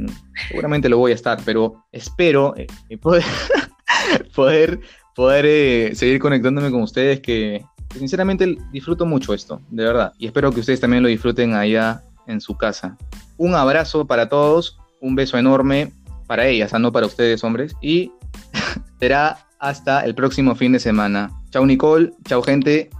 seguramente 0.48 0.88
lo 0.88 0.98
voy 0.98 1.12
a 1.12 1.14
estar 1.14 1.38
pero 1.44 1.84
espero 1.92 2.54
eh, 2.56 2.66
poder 2.98 3.24
poder, 4.34 4.80
poder 5.14 5.44
eh, 5.46 5.94
seguir 5.94 6.18
conectándome 6.18 6.70
con 6.70 6.82
ustedes 6.82 7.20
que, 7.20 7.64
sinceramente 7.96 8.56
disfruto 8.72 9.06
mucho 9.06 9.34
esto 9.34 9.60
de 9.70 9.84
verdad. 9.84 10.12
Y 10.18 10.26
espero 10.26 10.52
que 10.52 10.60
ustedes 10.60 10.80
también 10.80 11.02
lo 11.02 11.08
disfruten 11.08 11.54
allá 11.54 12.02
en 12.26 12.40
su 12.40 12.56
casa. 12.56 12.96
Un 13.36 13.54
abrazo 13.54 14.06
para 14.06 14.28
todos 14.28 14.78
un 15.00 15.14
beso 15.14 15.38
enorme 15.38 15.92
para 16.26 16.46
ellas 16.46 16.72
no 16.78 16.90
para 16.90 17.06
ustedes 17.06 17.44
hombres 17.44 17.74
y 17.82 18.10
será 18.98 19.46
hasta 19.58 20.00
el 20.04 20.14
próximo 20.14 20.54
fin 20.54 20.72
de 20.72 20.80
semana. 20.80 21.30
Chao 21.50 21.64
Nicole. 21.64 22.12
Chao 22.24 22.42
gente. 22.42 22.90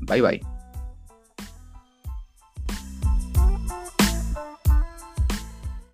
Bye 0.00 0.22
bye. 0.22 0.55